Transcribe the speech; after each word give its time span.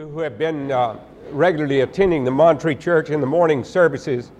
you 0.00 0.08
who 0.08 0.20
have 0.20 0.38
been 0.38 0.72
uh, 0.72 0.98
regularly 1.30 1.80
attending 1.80 2.24
the 2.24 2.30
Montreat 2.30 2.80
Church 2.80 3.10
in 3.10 3.20
the 3.20 3.26
morning 3.26 3.62
services 3.62 4.30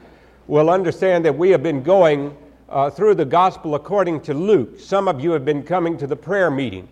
will 0.46 0.70
understand 0.70 1.22
that 1.22 1.36
we 1.36 1.50
have 1.50 1.62
been 1.62 1.82
going 1.82 2.34
uh, 2.70 2.88
through 2.88 3.14
the 3.14 3.26
gospel 3.26 3.74
according 3.74 4.22
to 4.22 4.32
Luke. 4.32 4.80
Some 4.80 5.06
of 5.06 5.20
you 5.20 5.32
have 5.32 5.44
been 5.44 5.62
coming 5.62 5.98
to 5.98 6.06
the 6.06 6.16
prayer 6.16 6.50
meeting. 6.50 6.88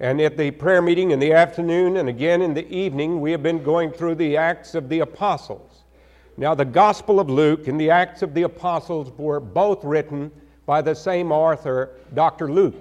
And 0.00 0.20
at 0.20 0.36
the 0.36 0.50
prayer 0.50 0.82
meeting 0.82 1.12
in 1.12 1.20
the 1.20 1.32
afternoon 1.32 1.98
and 1.98 2.08
again 2.08 2.42
in 2.42 2.52
the 2.52 2.68
evening, 2.68 3.20
we 3.20 3.30
have 3.30 3.44
been 3.44 3.62
going 3.62 3.92
through 3.92 4.16
the 4.16 4.36
Acts 4.36 4.74
of 4.74 4.88
the 4.88 4.98
Apostles. 4.98 5.84
Now, 6.36 6.52
the 6.52 6.64
Gospel 6.64 7.20
of 7.20 7.30
Luke 7.30 7.68
and 7.68 7.80
the 7.80 7.90
Acts 7.90 8.22
of 8.22 8.34
the 8.34 8.42
Apostles 8.42 9.12
were 9.18 9.38
both 9.38 9.84
written 9.84 10.32
by 10.66 10.82
the 10.82 10.96
same 10.96 11.30
author, 11.30 11.90
Dr. 12.14 12.50
Luke. 12.50 12.74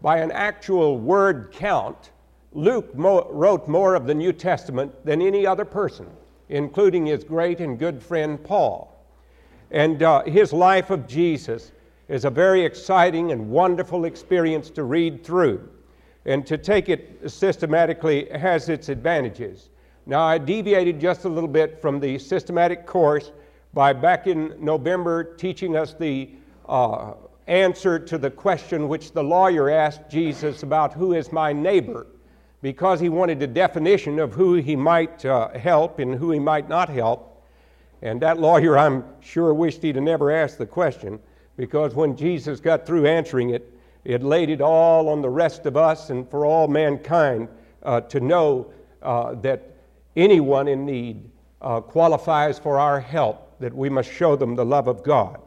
By 0.00 0.20
an 0.20 0.32
actual 0.32 0.96
word 0.96 1.50
count, 1.52 2.09
Luke 2.52 2.96
mo- 2.96 3.28
wrote 3.30 3.68
more 3.68 3.94
of 3.94 4.06
the 4.06 4.14
New 4.14 4.32
Testament 4.32 4.92
than 5.04 5.22
any 5.22 5.46
other 5.46 5.64
person, 5.64 6.06
including 6.48 7.06
his 7.06 7.22
great 7.22 7.60
and 7.60 7.78
good 7.78 8.02
friend 8.02 8.42
Paul. 8.42 8.92
And 9.70 10.02
uh, 10.02 10.24
his 10.24 10.52
life 10.52 10.90
of 10.90 11.06
Jesus 11.06 11.70
is 12.08 12.24
a 12.24 12.30
very 12.30 12.64
exciting 12.64 13.30
and 13.30 13.50
wonderful 13.50 14.04
experience 14.04 14.68
to 14.70 14.82
read 14.82 15.22
through. 15.22 15.68
And 16.24 16.44
to 16.48 16.58
take 16.58 16.88
it 16.88 17.30
systematically 17.30 18.28
has 18.30 18.68
its 18.68 18.88
advantages. 18.88 19.70
Now, 20.06 20.22
I 20.22 20.38
deviated 20.38 21.00
just 21.00 21.24
a 21.24 21.28
little 21.28 21.48
bit 21.48 21.80
from 21.80 22.00
the 22.00 22.18
systematic 22.18 22.84
course 22.84 23.30
by 23.72 23.92
back 23.92 24.26
in 24.26 24.56
November 24.58 25.22
teaching 25.36 25.76
us 25.76 25.94
the 25.94 26.30
uh, 26.68 27.12
answer 27.46 27.98
to 27.98 28.18
the 28.18 28.30
question 28.30 28.88
which 28.88 29.12
the 29.12 29.22
lawyer 29.22 29.70
asked 29.70 30.10
Jesus 30.10 30.64
about 30.64 30.92
who 30.92 31.12
is 31.12 31.30
my 31.30 31.52
neighbor 31.52 32.08
because 32.62 33.00
he 33.00 33.08
wanted 33.08 33.42
a 33.42 33.46
definition 33.46 34.18
of 34.18 34.32
who 34.32 34.54
he 34.54 34.76
might 34.76 35.24
uh, 35.24 35.48
help 35.50 35.98
and 35.98 36.14
who 36.14 36.30
he 36.30 36.38
might 36.38 36.68
not 36.68 36.88
help. 36.88 37.42
And 38.02 38.20
that 38.22 38.38
lawyer, 38.38 38.78
I'm 38.78 39.04
sure, 39.20 39.52
wished 39.54 39.82
he'd 39.82 39.96
never 39.96 40.30
asked 40.30 40.58
the 40.58 40.66
question 40.66 41.20
because 41.56 41.94
when 41.94 42.16
Jesus 42.16 42.60
got 42.60 42.86
through 42.86 43.06
answering 43.06 43.50
it, 43.50 43.72
it 44.04 44.22
laid 44.22 44.48
it 44.48 44.60
all 44.60 45.08
on 45.08 45.20
the 45.20 45.28
rest 45.28 45.66
of 45.66 45.76
us 45.76 46.10
and 46.10 46.28
for 46.30 46.46
all 46.46 46.68
mankind 46.68 47.48
uh, 47.82 48.00
to 48.02 48.20
know 48.20 48.72
uh, 49.02 49.34
that 49.36 49.74
anyone 50.16 50.68
in 50.68 50.86
need 50.86 51.30
uh, 51.60 51.80
qualifies 51.80 52.58
for 52.58 52.78
our 52.78 53.00
help, 53.00 53.58
that 53.60 53.74
we 53.74 53.90
must 53.90 54.10
show 54.10 54.36
them 54.36 54.54
the 54.54 54.64
love 54.64 54.88
of 54.88 55.02
God. 55.02 55.40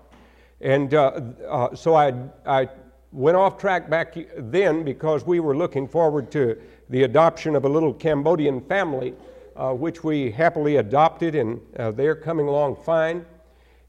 And 0.62 0.94
uh, 0.94 1.22
uh, 1.48 1.76
so 1.76 1.96
I, 1.96 2.14
I 2.46 2.70
went 3.12 3.38
off 3.38 3.58
track 3.58 3.90
back 3.90 4.16
then 4.38 4.84
because 4.84 5.26
we 5.26 5.40
were 5.40 5.58
looking 5.58 5.88
forward 5.88 6.32
to 6.32 6.60
the 6.90 7.04
adoption 7.04 7.56
of 7.56 7.66
a 7.66 7.70
little 7.70 7.94
Cambodian 7.94 8.62
family, 8.62 9.14
uh, 9.56 9.72
which 9.74 10.04
we 10.04 10.32
happily 10.32 10.78
adopted, 10.78 11.36
and 11.36 11.60
uh, 11.78 11.92
they're 11.92 12.16
coming 12.16 12.48
along 12.48 12.76
fine. 12.76 13.26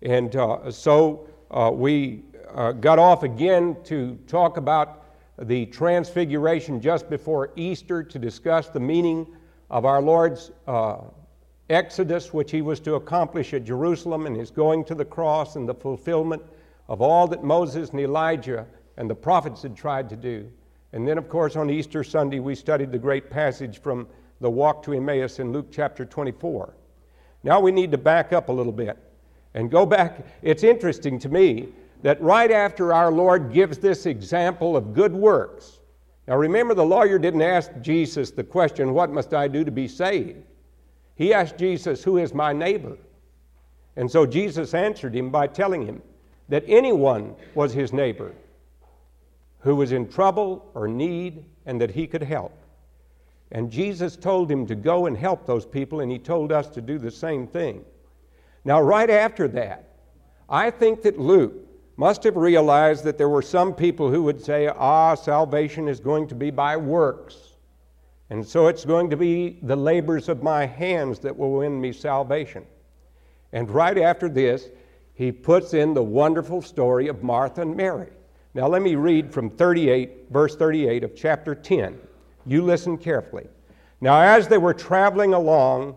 And 0.02 0.34
uh, 0.36 0.70
so 0.70 1.28
uh, 1.50 1.70
we 1.72 2.22
uh, 2.54 2.72
got 2.72 2.98
off 2.98 3.22
again 3.22 3.76
to 3.84 4.16
talk 4.26 4.56
about 4.56 5.02
the 5.38 5.66
transfiguration 5.66 6.80
just 6.80 7.10
before 7.10 7.50
Easter 7.56 8.02
to 8.02 8.18
discuss 8.18 8.68
the 8.68 8.80
meaning 8.80 9.26
of 9.70 9.84
our 9.84 10.00
Lord's 10.00 10.52
exodus, 11.70 12.32
which 12.32 12.50
he 12.50 12.62
was 12.62 12.78
to 12.80 12.94
accomplish 12.94 13.54
at 13.54 13.64
Jerusalem, 13.64 14.26
and 14.26 14.36
his 14.36 14.50
going 14.50 14.84
to 14.84 14.94
the 14.94 15.04
cross 15.04 15.56
and 15.56 15.68
the 15.68 15.74
fulfillment 15.74 16.42
of 16.88 17.00
all 17.00 17.26
that 17.28 17.42
Moses 17.42 17.90
and 17.90 18.00
Elijah 18.00 18.66
and 18.96 19.08
the 19.08 19.14
prophets 19.14 19.62
had 19.62 19.76
tried 19.76 20.08
to 20.10 20.16
do. 20.16 20.50
And 20.94 21.08
then, 21.08 21.18
of 21.18 21.28
course, 21.28 21.56
on 21.56 21.70
Easter 21.70 22.04
Sunday, 22.04 22.38
we 22.38 22.54
studied 22.54 22.92
the 22.92 22.98
great 23.00 23.28
passage 23.28 23.80
from 23.80 24.06
the 24.40 24.48
walk 24.48 24.80
to 24.84 24.92
Emmaus 24.92 25.40
in 25.40 25.52
Luke 25.52 25.66
chapter 25.72 26.04
24. 26.04 26.72
Now 27.42 27.58
we 27.58 27.72
need 27.72 27.90
to 27.90 27.98
back 27.98 28.32
up 28.32 28.48
a 28.48 28.52
little 28.52 28.72
bit 28.72 28.96
and 29.54 29.72
go 29.72 29.84
back. 29.84 30.24
It's 30.40 30.62
interesting 30.62 31.18
to 31.18 31.28
me 31.28 31.70
that 32.02 32.22
right 32.22 32.52
after 32.52 32.92
our 32.92 33.10
Lord 33.10 33.52
gives 33.52 33.78
this 33.78 34.06
example 34.06 34.76
of 34.76 34.94
good 34.94 35.12
works, 35.12 35.80
now 36.28 36.36
remember, 36.36 36.74
the 36.74 36.86
lawyer 36.86 37.18
didn't 37.18 37.42
ask 37.42 37.72
Jesus 37.80 38.30
the 38.30 38.44
question, 38.44 38.94
What 38.94 39.10
must 39.10 39.34
I 39.34 39.48
do 39.48 39.64
to 39.64 39.72
be 39.72 39.88
saved? 39.88 40.44
He 41.16 41.34
asked 41.34 41.58
Jesus, 41.58 42.04
Who 42.04 42.18
is 42.18 42.32
my 42.32 42.52
neighbor? 42.52 42.96
And 43.96 44.08
so 44.08 44.26
Jesus 44.26 44.74
answered 44.74 45.16
him 45.16 45.30
by 45.30 45.48
telling 45.48 45.84
him 45.84 46.02
that 46.48 46.62
anyone 46.68 47.34
was 47.56 47.72
his 47.72 47.92
neighbor 47.92 48.32
who 49.64 49.74
was 49.74 49.92
in 49.92 50.06
trouble 50.06 50.70
or 50.74 50.86
need 50.86 51.46
and 51.64 51.80
that 51.80 51.90
he 51.90 52.06
could 52.06 52.22
help. 52.22 52.52
And 53.50 53.70
Jesus 53.70 54.14
told 54.14 54.50
him 54.50 54.66
to 54.66 54.74
go 54.74 55.06
and 55.06 55.16
help 55.16 55.46
those 55.46 55.64
people, 55.64 56.00
and 56.00 56.12
he 56.12 56.18
told 56.18 56.52
us 56.52 56.68
to 56.68 56.82
do 56.82 56.98
the 56.98 57.10
same 57.10 57.46
thing. 57.46 57.82
Now, 58.64 58.82
right 58.82 59.08
after 59.08 59.48
that, 59.48 59.88
I 60.50 60.70
think 60.70 61.02
that 61.02 61.18
Luke 61.18 61.54
must 61.96 62.24
have 62.24 62.36
realized 62.36 63.04
that 63.04 63.16
there 63.16 63.28
were 63.28 63.42
some 63.42 63.72
people 63.72 64.10
who 64.10 64.22
would 64.24 64.44
say, 64.44 64.66
ah, 64.68 65.14
salvation 65.14 65.88
is 65.88 65.98
going 65.98 66.26
to 66.28 66.34
be 66.34 66.50
by 66.50 66.76
works. 66.76 67.54
And 68.28 68.46
so 68.46 68.66
it's 68.66 68.84
going 68.84 69.08
to 69.10 69.16
be 69.16 69.60
the 69.62 69.76
labors 69.76 70.28
of 70.28 70.42
my 70.42 70.66
hands 70.66 71.20
that 71.20 71.36
will 71.36 71.52
win 71.52 71.80
me 71.80 71.92
salvation. 71.92 72.66
And 73.52 73.70
right 73.70 73.96
after 73.96 74.28
this, 74.28 74.68
he 75.14 75.32
puts 75.32 75.72
in 75.72 75.94
the 75.94 76.02
wonderful 76.02 76.60
story 76.60 77.08
of 77.08 77.22
Martha 77.22 77.62
and 77.62 77.74
Mary. 77.76 78.10
Now, 78.54 78.68
let 78.68 78.82
me 78.82 78.94
read 78.94 79.32
from 79.32 79.50
38, 79.50 80.30
verse 80.30 80.54
38 80.54 81.02
of 81.02 81.16
chapter 81.16 81.56
10. 81.56 81.98
You 82.46 82.62
listen 82.62 82.96
carefully. 82.96 83.48
Now, 84.00 84.20
as 84.20 84.46
they 84.46 84.58
were 84.58 84.74
traveling 84.74 85.34
along, 85.34 85.96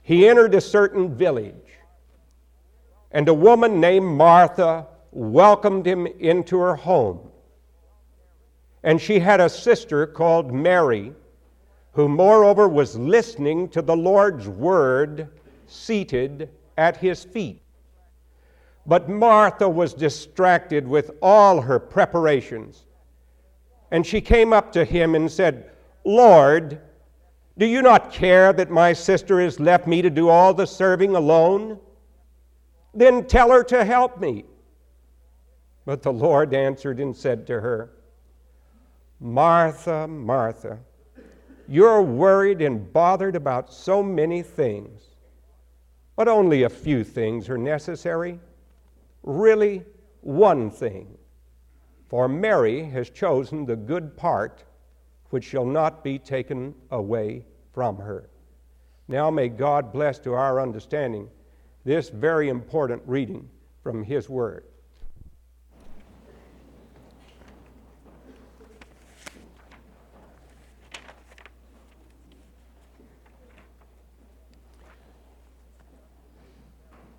he 0.00 0.28
entered 0.28 0.52
a 0.56 0.60
certain 0.60 1.14
village, 1.14 1.54
and 3.12 3.28
a 3.28 3.34
woman 3.34 3.80
named 3.80 4.06
Martha 4.06 4.88
welcomed 5.12 5.86
him 5.86 6.06
into 6.06 6.58
her 6.58 6.74
home. 6.74 7.20
And 8.82 9.00
she 9.00 9.20
had 9.20 9.40
a 9.40 9.48
sister 9.48 10.04
called 10.08 10.52
Mary, 10.52 11.12
who 11.92 12.08
moreover 12.08 12.68
was 12.68 12.98
listening 12.98 13.68
to 13.68 13.82
the 13.82 13.96
Lord's 13.96 14.48
word 14.48 15.28
seated 15.68 16.48
at 16.76 16.96
his 16.96 17.22
feet. 17.22 17.61
But 18.86 19.08
Martha 19.08 19.68
was 19.68 19.94
distracted 19.94 20.86
with 20.86 21.12
all 21.22 21.60
her 21.60 21.78
preparations. 21.78 22.84
And 23.90 24.06
she 24.06 24.20
came 24.20 24.52
up 24.52 24.72
to 24.72 24.84
him 24.84 25.14
and 25.14 25.30
said, 25.30 25.70
Lord, 26.04 26.80
do 27.58 27.66
you 27.66 27.82
not 27.82 28.12
care 28.12 28.52
that 28.52 28.70
my 28.70 28.92
sister 28.92 29.40
has 29.40 29.60
left 29.60 29.86
me 29.86 30.02
to 30.02 30.10
do 30.10 30.28
all 30.28 30.52
the 30.52 30.66
serving 30.66 31.14
alone? 31.14 31.78
Then 32.94 33.26
tell 33.26 33.50
her 33.50 33.62
to 33.64 33.84
help 33.84 34.20
me. 34.20 34.44
But 35.84 36.02
the 36.02 36.12
Lord 36.12 36.54
answered 36.54 37.00
and 37.00 37.14
said 37.14 37.46
to 37.48 37.60
her, 37.60 37.90
Martha, 39.20 40.08
Martha, 40.08 40.78
you're 41.68 42.02
worried 42.02 42.60
and 42.60 42.92
bothered 42.92 43.36
about 43.36 43.72
so 43.72 44.02
many 44.02 44.42
things, 44.42 45.02
but 46.16 46.26
only 46.26 46.64
a 46.64 46.68
few 46.68 47.04
things 47.04 47.48
are 47.48 47.58
necessary 47.58 48.40
really 49.22 49.84
one 50.20 50.70
thing. 50.70 51.16
For 52.08 52.28
Mary 52.28 52.84
has 52.84 53.10
chosen 53.10 53.64
the 53.64 53.76
good 53.76 54.16
part 54.16 54.64
which 55.30 55.44
shall 55.44 55.64
not 55.64 56.04
be 56.04 56.18
taken 56.18 56.74
away 56.90 57.44
from 57.72 57.96
her. 57.96 58.28
Now 59.08 59.30
may 59.30 59.48
God 59.48 59.92
bless 59.92 60.18
to 60.20 60.34
our 60.34 60.60
understanding 60.60 61.28
this 61.84 62.08
very 62.10 62.48
important 62.48 63.02
reading 63.06 63.48
from 63.82 64.04
His 64.04 64.28
Word. 64.28 64.64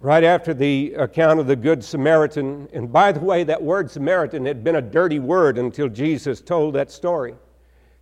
Right 0.03 0.25
after 0.25 0.53
the 0.53 0.93
account 0.95 1.39
of 1.39 1.47
the 1.47 1.55
Good 1.55 1.81
Samaritan. 1.81 2.67
And 2.73 2.91
by 2.91 3.13
the 3.13 3.21
way, 3.21 3.45
that 3.45 3.63
word 3.63 3.89
Samaritan 3.89 4.45
had 4.45 4.61
been 4.61 4.75
a 4.75 4.81
dirty 4.81 5.19
word 5.19 5.57
until 5.57 5.87
Jesus 5.87 6.41
told 6.41 6.75
that 6.75 6.91
story. 6.91 7.35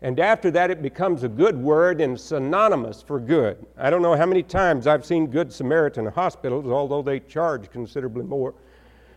And 0.02 0.20
after 0.20 0.50
that, 0.50 0.72
it 0.72 0.82
becomes 0.82 1.22
a 1.22 1.30
good 1.30 1.56
word 1.56 2.02
and 2.02 2.20
synonymous 2.20 3.04
for 3.04 3.20
good. 3.20 3.64
I 3.78 3.92
don't 3.92 4.02
know 4.02 4.16
how 4.16 4.26
many 4.26 4.42
times 4.42 4.88
I've 4.88 5.06
seen 5.06 5.28
Good 5.28 5.54
Samaritan 5.54 6.08
hospitals, 6.08 6.66
although 6.66 7.04
they 7.04 7.20
charge 7.20 7.70
considerably 7.70 8.24
more. 8.24 8.56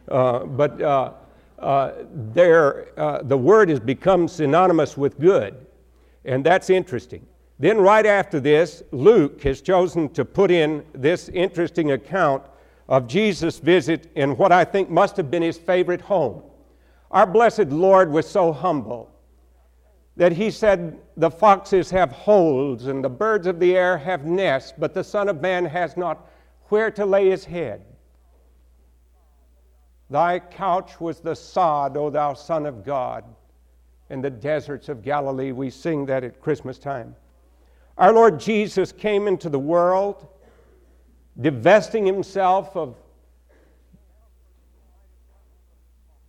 Uh, 0.07 0.41
but 0.41 0.83
uh, 0.83 1.13
uh, 1.59 1.65
uh, 1.65 3.23
the 3.23 3.39
word 3.39 3.71
has 3.71 3.81
become 3.81 4.29
synonymous 4.29 4.99
with 4.99 5.19
good. 5.19 5.57
And 6.27 6.45
that's 6.45 6.69
interesting. 6.69 7.25
Then, 7.59 7.79
right 7.79 8.05
after 8.05 8.41
this, 8.41 8.83
Luke 8.91 9.43
has 9.43 9.63
chosen 9.63 10.11
to 10.11 10.25
put 10.27 10.51
in 10.51 10.85
this 10.93 11.31
interesting 11.31 11.93
account 11.93 12.43
of 12.89 13.07
Jesus' 13.07 13.59
visit 13.59 14.11
in 14.15 14.37
what 14.37 14.53
I 14.53 14.65
think 14.65 14.91
must 14.91 15.17
have 15.17 15.31
been 15.31 15.43
his 15.43 15.59
favorite 15.59 16.03
home. 16.03 16.43
Our 17.11 17.27
blessed 17.27 17.69
Lord 17.69 18.11
was 18.11 18.29
so 18.29 18.53
humble 18.53 19.11
that 20.17 20.33
he 20.33 20.51
said, 20.51 20.99
The 21.17 21.31
foxes 21.31 21.91
have 21.91 22.13
holes 22.13 22.87
and 22.87 23.03
the 23.03 23.09
birds 23.09 23.47
of 23.47 23.59
the 23.59 23.77
air 23.77 23.97
have 23.99 24.25
nests, 24.25 24.73
but 24.77 24.95
the 24.95 25.05
Son 25.05 25.29
of 25.29 25.41
Man 25.41 25.65
has 25.65 25.97
not 25.97 26.31
where 26.69 26.91
to 26.93 27.07
lay 27.07 27.31
his 27.31 27.45
head. 27.45 27.85
Thy 30.11 30.39
couch 30.39 31.01
was 31.01 31.21
the 31.21 31.35
sod, 31.35 31.97
O 31.97 32.11
thou 32.11 32.35
Son 32.35 32.67
of 32.67 32.85
God. 32.85 33.25
In 34.11 34.21
the 34.21 34.31
deserts 34.31 34.89
of 34.89 35.03
Galilee, 35.03 35.53
we 35.53 35.71
sing 35.71 36.07
that 36.07 36.25
at 36.25 36.41
Christmas 36.41 36.79
time. 36.79 37.17
Our 37.97 38.13
Lord 38.13 38.39
Jesus 38.39 38.93
came 38.93 39.27
into 39.27 39.49
the 39.49 39.59
world, 39.59 40.27
divesting 41.41 42.07
himself 42.07 42.77
of 42.77 42.97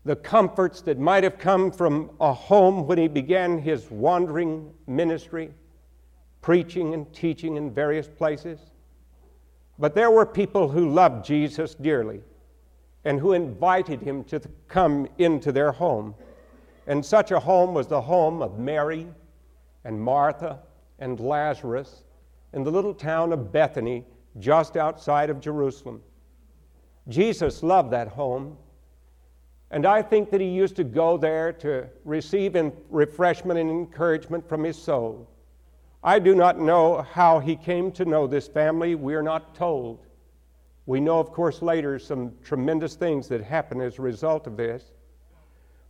the 0.03 0.15
comforts 0.15 0.81
that 0.81 0.99
might 0.99 1.23
have 1.23 1.39
come 1.39 1.71
from 1.71 2.11
a 2.19 2.31
home 2.31 2.85
when 2.85 2.97
he 2.97 3.07
began 3.07 3.57
his 3.57 3.89
wandering 3.89 4.71
ministry, 4.87 5.51
preaching 6.41 6.93
and 6.93 7.11
teaching 7.11 7.57
in 7.57 7.71
various 7.71 8.07
places. 8.07 8.59
But 9.79 9.95
there 9.95 10.11
were 10.11 10.25
people 10.25 10.69
who 10.69 10.89
loved 10.89 11.25
Jesus 11.25 11.73
dearly 11.75 12.21
and 13.03 13.19
who 13.19 13.33
invited 13.33 14.01
him 14.01 14.23
to 14.25 14.39
come 14.67 15.07
into 15.17 15.51
their 15.51 15.71
home. 15.71 16.15
And 16.87 17.03
such 17.03 17.31
a 17.31 17.39
home 17.39 17.73
was 17.73 17.87
the 17.87 18.01
home 18.01 18.41
of 18.41 18.59
Mary 18.59 19.07
and 19.83 19.99
Martha 19.99 20.59
and 20.99 21.19
Lazarus 21.19 22.03
in 22.53 22.63
the 22.63 22.71
little 22.71 22.93
town 22.93 23.33
of 23.33 23.51
Bethany 23.51 24.05
just 24.39 24.77
outside 24.77 25.29
of 25.29 25.39
Jerusalem. 25.39 26.01
Jesus 27.07 27.63
loved 27.63 27.91
that 27.91 28.07
home 28.07 28.57
and 29.71 29.85
I 29.85 30.01
think 30.01 30.29
that 30.31 30.41
he 30.41 30.47
used 30.47 30.75
to 30.77 30.83
go 30.83 31.17
there 31.17 31.51
to 31.53 31.87
receive 32.03 32.55
refreshment 32.89 33.59
and 33.59 33.69
encouragement 33.69 34.47
from 34.47 34.63
his 34.63 34.81
soul. 34.81 35.29
I 36.03 36.19
do 36.19 36.35
not 36.35 36.59
know 36.59 37.01
how 37.01 37.39
he 37.39 37.55
came 37.55 37.91
to 37.93 38.05
know 38.05 38.27
this 38.27 38.47
family. 38.47 38.93
We 38.93 39.15
are 39.15 39.23
not 39.23 39.55
told. 39.55 40.05
We 40.85 40.99
know, 40.99 41.19
of 41.19 41.31
course, 41.31 41.63
later 41.63 41.97
some 41.97 42.33
tremendous 42.43 42.95
things 42.95 43.27
that 43.29 43.41
happened 43.41 43.81
as 43.81 43.97
a 43.97 44.03
result 44.03 44.45
of 44.45 44.55
this. 44.55 44.91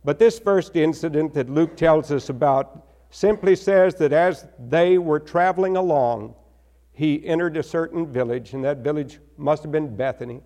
But 0.04 0.18
this 0.18 0.38
first 0.38 0.74
incident 0.74 1.34
that 1.34 1.50
Luke 1.50 1.76
tells 1.76 2.10
us 2.10 2.30
about 2.30 2.86
simply 3.10 3.54
says 3.54 3.94
that 3.96 4.12
as 4.12 4.48
they 4.58 4.96
were 4.96 5.20
traveling 5.20 5.76
along, 5.76 6.34
he 6.96 7.24
entered 7.26 7.58
a 7.58 7.62
certain 7.62 8.10
village, 8.10 8.54
and 8.54 8.64
that 8.64 8.78
village 8.78 9.18
must 9.36 9.62
have 9.62 9.70
been 9.70 9.94
Bethany. 9.94 10.40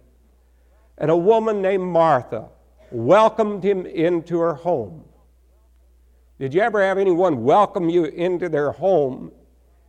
And 0.98 1.08
a 1.08 1.16
woman 1.16 1.62
named 1.62 1.84
Martha 1.84 2.48
welcomed 2.90 3.62
him 3.62 3.86
into 3.86 4.40
her 4.40 4.54
home. 4.54 5.04
Did 6.40 6.52
you 6.52 6.60
ever 6.60 6.82
have 6.82 6.98
anyone 6.98 7.44
welcome 7.44 7.88
you 7.88 8.06
into 8.06 8.48
their 8.48 8.72
home 8.72 9.30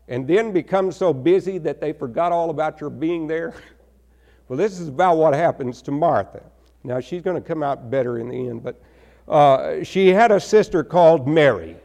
and 0.08 0.28
then 0.28 0.52
become 0.52 0.92
so 0.92 1.12
busy 1.12 1.58
that 1.58 1.82
they 1.82 1.94
forgot 1.94 2.32
all 2.32 2.52
about 2.52 2.80
your 2.80 2.92
being 2.92 3.26
there? 3.26 3.56
well, 4.48 4.56
this 4.56 4.80
is 4.80 4.90
about 4.90 5.18
what 5.18 5.34
happens 5.34 5.82
to 5.82 5.92
Martha. 5.92 6.44
Now, 6.84 7.00
she's 7.00 7.24
going 7.24 7.42
to 7.42 7.48
come 7.48 7.64
out 7.64 7.90
better 7.90 8.20
in 8.20 8.30
the 8.30 8.50
end, 8.50 8.62
but 8.62 8.80
uh, 9.28 9.84
she 9.84 10.10
had 10.10 10.32
a 10.32 10.40
sister 10.40 10.84
called 10.84 11.28
Mary. 11.28 11.76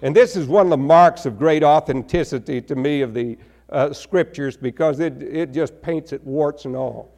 And 0.00 0.16
this 0.16 0.34
is 0.34 0.46
one 0.46 0.64
of 0.64 0.70
the 0.70 0.78
marks 0.78 1.26
of 1.26 1.38
great 1.38 1.62
authenticity 1.62 2.62
to 2.62 2.74
me 2.74 3.02
of 3.02 3.12
the 3.12 3.36
uh, 3.74 3.92
scriptures 3.92 4.56
because 4.56 5.00
it, 5.00 5.20
it 5.22 5.52
just 5.52 5.82
paints 5.82 6.12
it 6.12 6.24
warts 6.24 6.64
and 6.64 6.76
all. 6.76 7.12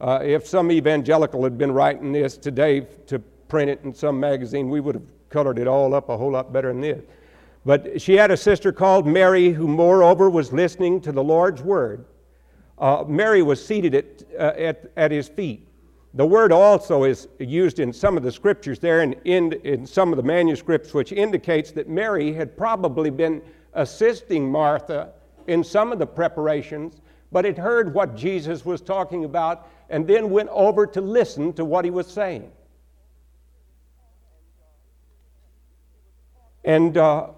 Uh, 0.00 0.18
if 0.22 0.46
some 0.46 0.72
evangelical 0.72 1.44
had 1.44 1.56
been 1.56 1.70
writing 1.70 2.10
this 2.10 2.36
today 2.36 2.80
to 3.06 3.18
print 3.48 3.70
it 3.70 3.80
in 3.84 3.94
some 3.94 4.18
magazine, 4.18 4.68
we 4.68 4.80
would 4.80 4.94
have 4.96 5.12
colored 5.28 5.58
it 5.58 5.68
all 5.68 5.94
up 5.94 6.08
a 6.08 6.16
whole 6.16 6.32
lot 6.32 6.52
better 6.52 6.68
than 6.68 6.80
this. 6.80 7.02
But 7.64 8.00
she 8.00 8.16
had 8.16 8.30
a 8.30 8.36
sister 8.36 8.72
called 8.72 9.06
Mary 9.06 9.50
who, 9.50 9.68
moreover, 9.68 10.28
was 10.28 10.52
listening 10.52 11.00
to 11.02 11.12
the 11.12 11.22
Lord's 11.22 11.62
word. 11.62 12.06
Uh, 12.78 13.04
Mary 13.06 13.42
was 13.42 13.64
seated 13.64 13.94
at, 13.94 14.22
uh, 14.38 14.58
at, 14.58 14.90
at 14.96 15.10
his 15.12 15.28
feet. 15.28 15.68
The 16.14 16.26
word 16.26 16.50
also 16.50 17.04
is 17.04 17.28
used 17.38 17.78
in 17.78 17.92
some 17.92 18.16
of 18.16 18.24
the 18.24 18.32
scriptures 18.32 18.80
there 18.80 19.02
and 19.02 19.14
in, 19.26 19.52
in 19.62 19.86
some 19.86 20.12
of 20.12 20.16
the 20.16 20.22
manuscripts, 20.24 20.92
which 20.92 21.12
indicates 21.12 21.70
that 21.72 21.88
Mary 21.88 22.32
had 22.32 22.56
probably 22.56 23.10
been 23.10 23.42
assisting 23.74 24.50
Martha 24.50 25.12
in 25.50 25.64
some 25.64 25.90
of 25.90 25.98
the 25.98 26.06
preparations, 26.06 27.00
but 27.32 27.44
it 27.44 27.58
heard 27.58 27.92
what 27.92 28.16
Jesus 28.16 28.64
was 28.64 28.80
talking 28.80 29.24
about 29.24 29.68
and 29.88 30.06
then 30.06 30.30
went 30.30 30.48
over 30.50 30.86
to 30.86 31.00
listen 31.00 31.52
to 31.54 31.64
what 31.64 31.84
he 31.84 31.90
was 31.90 32.06
saying. 32.06 32.50
And 36.64 36.96
uh, 36.96 37.30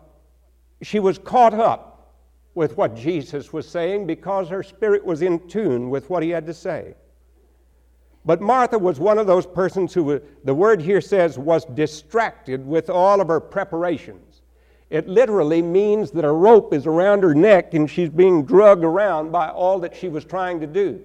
she 0.83 1.01
was 1.01 1.17
caught 1.17 1.55
up 1.55 2.13
with 2.55 2.77
what 2.77 2.95
Jesus 2.95 3.51
was 3.53 3.67
saying 3.67 4.07
because 4.07 4.49
her 4.51 4.63
spirit 4.63 5.05
was 5.05 5.23
in 5.23 5.49
tune 5.49 5.89
with 5.89 6.11
what 6.11 6.23
he 6.23 6.29
had 6.29 6.45
to 6.47 6.55
say. 6.55 6.95
But 8.25 8.41
Martha 8.41 8.79
was 8.79 9.01
one 9.01 9.19
of 9.19 9.27
those 9.27 9.47
persons 9.47 9.95
who, 9.95 10.21
the 10.45 10.55
word 10.55 10.83
here 10.83 11.01
says, 11.01 11.39
was 11.39 11.65
distracted 11.65 12.67
with 12.67 12.91
all 12.91 13.21
of 13.21 13.29
her 13.29 13.41
preparations. 13.41 14.32
It 14.93 15.09
literally 15.09 15.63
means 15.63 16.11
that 16.11 16.27
a 16.27 16.31
rope 16.31 16.75
is 16.75 16.87
around 16.87 17.23
her 17.23 17.35
neck 17.35 17.73
and 17.73 17.89
she's 17.89 18.11
being 18.11 18.45
drugged 18.45 18.85
around 18.85 19.33
by 19.33 19.49
all 19.49 19.79
that 19.79 19.97
she 19.97 20.11
was 20.11 20.23
trying 20.23 20.61
to 20.61 20.67
do. 20.67 21.01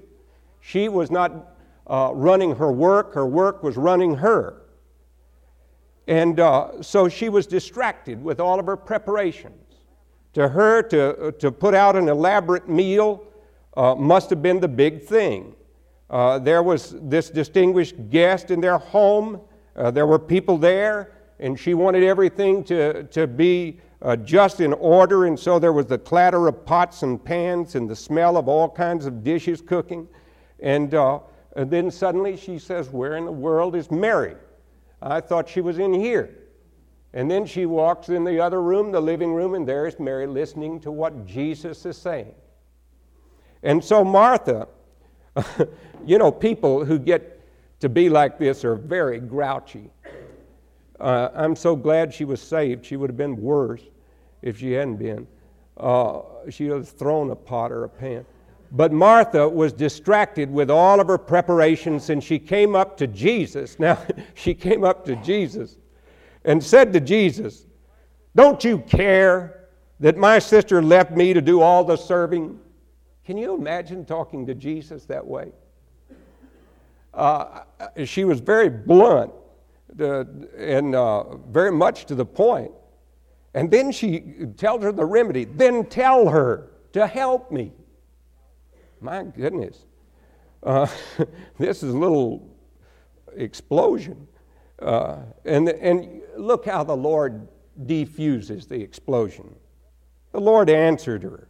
She 0.59 0.89
was 0.89 1.09
not 1.09 1.55
uh, 1.87 2.11
running 2.13 2.53
her 2.57 2.69
work, 2.69 3.13
her 3.13 3.25
work 3.25 3.63
was 3.63 3.77
running 3.77 4.15
her. 4.15 4.63
And 6.05 6.37
uh, 6.37 6.81
so 6.83 7.07
she 7.07 7.29
was 7.29 7.47
distracted 7.47 8.21
with 8.21 8.41
all 8.41 8.59
of 8.59 8.65
her 8.65 8.75
preparations. 8.75 9.63
To 10.33 10.49
her, 10.49 10.81
to, 10.83 11.31
to 11.39 11.49
put 11.49 11.73
out 11.73 11.95
an 11.95 12.09
elaborate 12.09 12.67
meal 12.67 13.23
uh, 13.77 13.95
must 13.95 14.29
have 14.31 14.41
been 14.41 14.59
the 14.59 14.67
big 14.67 15.05
thing. 15.05 15.55
Uh, 16.09 16.39
there 16.39 16.61
was 16.61 16.93
this 17.03 17.29
distinguished 17.29 18.09
guest 18.09 18.51
in 18.51 18.59
their 18.59 18.79
home, 18.79 19.39
uh, 19.77 19.91
there 19.91 20.05
were 20.05 20.19
people 20.19 20.57
there, 20.57 21.13
and 21.39 21.59
she 21.59 21.73
wanted 21.73 22.03
everything 22.03 22.63
to, 22.65 23.03
to 23.03 23.27
be 23.27 23.79
uh, 24.01 24.15
just 24.15 24.59
in 24.59 24.73
order, 24.73 25.25
and 25.25 25.39
so 25.39 25.59
there 25.59 25.73
was 25.73 25.85
the 25.85 25.97
clatter 25.97 26.47
of 26.47 26.65
pots 26.65 27.03
and 27.03 27.23
pans 27.23 27.75
and 27.75 27.89
the 27.89 27.95
smell 27.95 28.37
of 28.37 28.47
all 28.47 28.69
kinds 28.69 29.05
of 29.05 29.23
dishes 29.23 29.61
cooking. 29.61 30.07
And, 30.59 30.93
uh, 30.93 31.19
and 31.55 31.69
then 31.69 31.89
suddenly 31.89 32.37
she 32.37 32.59
says, 32.59 32.89
Where 32.89 33.17
in 33.17 33.25
the 33.25 33.31
world 33.31 33.75
is 33.75 33.89
Mary? 33.89 34.35
I 35.01 35.21
thought 35.21 35.49
she 35.49 35.61
was 35.61 35.79
in 35.79 35.93
here. 35.93 36.35
And 37.13 37.29
then 37.29 37.45
she 37.45 37.65
walks 37.65 38.09
in 38.09 38.23
the 38.23 38.39
other 38.39 38.61
room, 38.61 38.91
the 38.91 38.99
living 38.99 39.33
room, 39.33 39.55
and 39.55 39.67
there 39.67 39.87
is 39.87 39.99
Mary 39.99 40.27
listening 40.27 40.79
to 40.81 40.91
what 40.91 41.25
Jesus 41.25 41.85
is 41.85 41.97
saying. 41.97 42.35
And 43.63 43.83
so 43.83 44.03
Martha, 44.03 44.67
you 46.05 46.17
know, 46.17 46.31
people 46.31 46.85
who 46.85 46.99
get 46.99 47.41
to 47.79 47.89
be 47.89 48.09
like 48.09 48.37
this 48.37 48.63
are 48.65 48.75
very 48.75 49.19
grouchy. 49.19 49.89
Uh, 50.99 51.29
I'm 51.35 51.55
so 51.55 51.75
glad 51.75 52.13
she 52.13 52.25
was 52.25 52.41
saved. 52.41 52.85
She 52.85 52.97
would 52.97 53.09
have 53.09 53.17
been 53.17 53.39
worse 53.39 53.81
if 54.41 54.59
she 54.59 54.71
hadn't 54.71 54.97
been. 54.97 55.27
Uh, 55.77 56.21
she 56.49 56.69
would 56.69 56.77
have 56.77 56.89
thrown 56.89 57.29
a 57.29 57.35
pot 57.35 57.71
or 57.71 57.83
a 57.83 57.89
pan. 57.89 58.25
But 58.71 58.91
Martha 58.91 59.47
was 59.47 59.71
distracted 59.71 60.51
with 60.51 60.69
all 60.69 60.99
of 60.99 61.07
her 61.07 61.17
preparations, 61.17 62.09
and 62.09 62.21
she 62.21 62.37
came 62.39 62.75
up 62.75 62.97
to 62.97 63.07
Jesus. 63.07 63.77
Now, 63.79 63.99
she 64.33 64.53
came 64.53 64.83
up 64.83 65.05
to 65.05 65.15
Jesus 65.17 65.77
and 66.43 66.63
said 66.63 66.91
to 66.93 66.99
Jesus, 66.99 67.65
Don't 68.35 68.63
you 68.63 68.79
care 68.79 69.67
that 69.99 70.17
my 70.17 70.39
sister 70.39 70.81
left 70.81 71.11
me 71.11 71.33
to 71.33 71.41
do 71.41 71.61
all 71.61 71.83
the 71.83 71.95
serving? 71.95 72.59
Can 73.25 73.37
you 73.37 73.55
imagine 73.55 74.05
talking 74.05 74.45
to 74.47 74.55
Jesus 74.55 75.05
that 75.05 75.25
way? 75.25 75.51
Uh, 77.13 77.61
she 78.05 78.25
was 78.25 78.39
very 78.39 78.69
blunt 78.69 79.31
uh, 79.99 80.25
and 80.57 80.95
uh, 80.95 81.37
very 81.37 81.71
much 81.71 82.05
to 82.05 82.15
the 82.15 82.25
point. 82.25 82.71
And 83.53 83.71
then 83.71 83.91
she 83.91 84.19
tells 84.57 84.83
her 84.83 84.91
the 84.91 85.05
remedy. 85.05 85.45
Then 85.45 85.85
tell 85.85 86.29
her 86.29 86.69
to 86.93 87.07
help 87.07 87.51
me. 87.51 87.71
My 89.01 89.23
goodness. 89.23 89.85
Uh, 90.63 90.87
this 91.57 91.83
is 91.83 91.93
a 91.93 91.97
little 91.97 92.55
explosion. 93.35 94.27
Uh, 94.79 95.17
and, 95.45 95.69
and 95.69 96.21
look 96.35 96.65
how 96.65 96.83
the 96.83 96.95
Lord 96.95 97.47
defuses 97.85 98.67
the 98.67 98.79
explosion. 98.79 99.55
The 100.31 100.41
Lord 100.41 100.69
answered 100.69 101.23
her. 101.23 101.47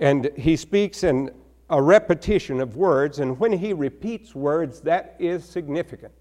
And 0.00 0.30
he 0.36 0.56
speaks 0.56 1.02
in 1.04 1.30
a 1.68 1.80
repetition 1.80 2.60
of 2.60 2.76
words, 2.76 3.20
and 3.20 3.38
when 3.38 3.52
he 3.52 3.72
repeats 3.72 4.34
words, 4.34 4.80
that 4.80 5.14
is 5.18 5.44
significant. 5.44 6.12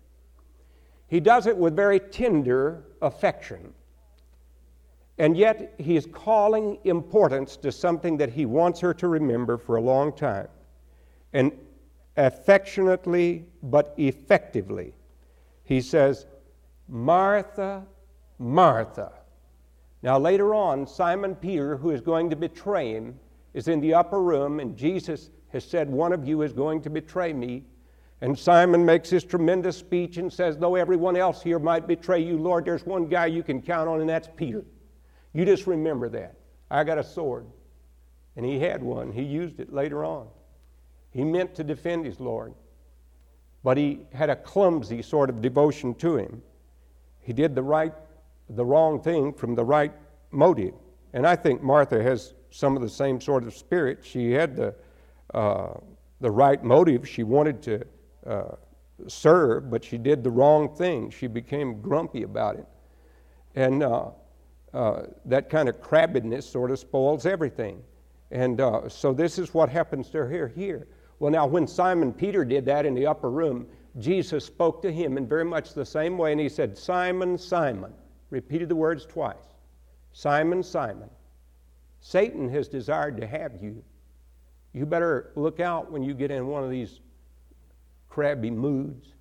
He 1.09 1.19
does 1.19 1.47
it 1.47 1.57
with 1.57 1.75
very 1.75 1.99
tender 1.99 2.83
affection. 3.01 3.73
And 5.17 5.35
yet, 5.35 5.73
he 5.77 5.97
is 5.97 6.05
calling 6.05 6.77
importance 6.85 7.57
to 7.57 7.71
something 7.71 8.15
that 8.17 8.29
he 8.29 8.45
wants 8.45 8.79
her 8.79 8.93
to 8.93 9.07
remember 9.07 9.57
for 9.57 9.75
a 9.75 9.81
long 9.81 10.13
time. 10.13 10.47
And 11.33 11.51
affectionately 12.15 13.45
but 13.61 13.93
effectively, 13.97 14.93
he 15.63 15.81
says, 15.81 16.25
Martha, 16.87 17.85
Martha, 18.37 19.11
Now, 20.01 20.17
later 20.17 20.55
on, 20.55 20.87
Simon 20.87 21.35
Peter, 21.35 21.75
who 21.75 21.91
is 21.91 22.01
going 22.01 22.29
to 22.29 22.35
betray 22.35 22.93
him, 22.93 23.19
is 23.53 23.67
in 23.67 23.81
the 23.81 23.93
upper 23.93 24.21
room, 24.21 24.59
and 24.59 24.77
Jesus 24.77 25.29
has 25.49 25.65
said, 25.65 25.89
One 25.89 26.13
of 26.13 26.27
you 26.27 26.41
is 26.43 26.53
going 26.53 26.81
to 26.83 26.89
betray 26.89 27.33
me. 27.33 27.63
And 28.21 28.37
Simon 28.37 28.85
makes 28.85 29.09
his 29.09 29.23
tremendous 29.23 29.77
speech 29.77 30.17
and 30.17 30.31
says, 30.31 30.57
Though 30.57 30.75
everyone 30.75 31.15
else 31.15 31.41
here 31.41 31.59
might 31.59 31.87
betray 31.87 32.19
you, 32.19 32.37
Lord, 32.37 32.65
there's 32.65 32.85
one 32.85 33.07
guy 33.07 33.27
you 33.27 33.43
can 33.43 33.61
count 33.61 33.87
on, 33.87 34.01
and 34.01 34.09
that's 34.09 34.27
Peter. 34.35 34.65
You 35.33 35.45
just 35.45 35.67
remember 35.67 36.09
that. 36.09 36.35
I 36.69 36.83
got 36.83 36.97
a 36.97 37.03
sword. 37.03 37.45
And 38.35 38.45
he 38.45 38.59
had 38.59 38.83
one. 38.83 39.11
He 39.11 39.23
used 39.23 39.59
it 39.59 39.71
later 39.71 40.03
on. 40.03 40.27
He 41.11 41.23
meant 41.23 41.55
to 41.55 41.63
defend 41.63 42.05
his 42.05 42.19
Lord, 42.19 42.53
but 43.63 43.77
he 43.77 44.01
had 44.13 44.29
a 44.29 44.35
clumsy 44.35 45.01
sort 45.01 45.29
of 45.29 45.41
devotion 45.41 45.95
to 45.95 46.17
him. 46.17 46.41
He 47.21 47.33
did 47.33 47.55
the 47.55 47.63
right, 47.63 47.93
the 48.49 48.65
wrong 48.65 49.01
thing 49.01 49.33
from 49.33 49.55
the 49.55 49.63
right 49.63 49.91
motive. 50.31 50.73
And 51.13 51.25
I 51.25 51.35
think 51.35 51.63
Martha 51.63 52.01
has 52.03 52.35
some 52.51 52.75
of 52.75 52.81
the 52.81 52.89
same 52.89 53.19
sort 53.19 53.43
of 53.43 53.53
spirit. 53.55 53.99
She 54.03 54.31
had 54.31 54.55
the, 54.55 54.75
uh, 55.33 55.73
the 56.21 56.29
right 56.29 56.63
motive. 56.63 57.07
She 57.07 57.23
wanted 57.23 57.61
to 57.63 57.85
serve, 59.07 59.69
but 59.69 59.83
she 59.83 59.97
did 59.97 60.23
the 60.23 60.29
wrong 60.29 60.75
thing. 60.75 61.09
She 61.09 61.27
became 61.27 61.81
grumpy 61.81 62.23
about 62.23 62.55
it. 62.55 62.65
And 63.55 63.83
uh, 63.83 64.09
uh 64.73 65.03
that 65.25 65.49
kind 65.49 65.67
of 65.67 65.81
crabbedness 65.81 66.43
sort 66.43 66.71
of 66.71 66.79
spoils 66.79 67.25
everything. 67.25 67.81
And 68.31 68.61
uh, 68.61 68.87
so 68.89 69.13
this 69.13 69.39
is 69.39 69.53
what 69.53 69.69
happens 69.69 70.09
to 70.11 70.25
her 70.25 70.47
here. 70.47 70.87
Well, 71.19 71.31
now, 71.31 71.45
when 71.47 71.67
Simon 71.67 72.13
Peter 72.13 72.45
did 72.45 72.65
that 72.65 72.85
in 72.85 72.93
the 72.93 73.05
upper 73.05 73.29
room, 73.29 73.67
Jesus 73.97 74.45
spoke 74.45 74.81
to 74.83 74.91
him 74.91 75.17
in 75.17 75.27
very 75.27 75.43
much 75.43 75.73
the 75.73 75.85
same 75.85 76.17
way, 76.17 76.31
and 76.31 76.39
he 76.39 76.47
said, 76.47 76.77
Simon, 76.77 77.37
Simon. 77.37 77.93
Repeated 78.29 78.69
the 78.69 78.75
words 78.75 79.05
twice 79.05 79.55
Simon, 80.13 80.61
Simon. 80.61 81.09
Satan 82.01 82.47
has 82.49 82.67
desired 82.67 83.17
to 83.17 83.27
have 83.27 83.61
you. 83.61 83.83
You 84.73 84.85
better 84.85 85.31
look 85.35 85.59
out 85.59 85.91
when 85.91 86.03
you 86.03 86.13
get 86.13 86.31
in 86.31 86.47
one 86.47 86.63
of 86.63 86.69
these 86.69 86.99
crabby 88.09 88.49
moods 88.49 89.13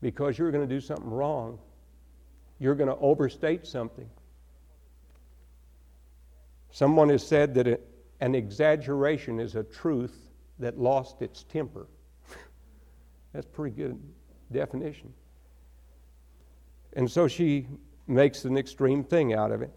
because 0.00 0.38
you're 0.38 0.50
going 0.50 0.66
to 0.66 0.74
do 0.74 0.80
something 0.80 1.10
wrong. 1.10 1.58
You're 2.58 2.74
going 2.74 2.88
to 2.88 2.96
overstate 2.96 3.66
something. 3.66 4.08
Someone 6.70 7.08
has 7.10 7.26
said 7.26 7.54
that 7.54 7.80
an 8.20 8.34
exaggeration 8.34 9.40
is 9.40 9.54
a 9.54 9.62
truth 9.62 10.30
that 10.58 10.78
lost 10.78 11.22
its 11.22 11.42
temper. 11.44 11.86
That's 13.32 13.46
pretty 13.46 13.76
good 13.76 13.98
definition. 14.52 15.12
And 16.94 17.10
so 17.10 17.28
she 17.28 17.66
makes 18.06 18.44
an 18.44 18.56
extreme 18.56 19.04
thing 19.04 19.34
out 19.34 19.52
of 19.52 19.62
it. 19.62 19.70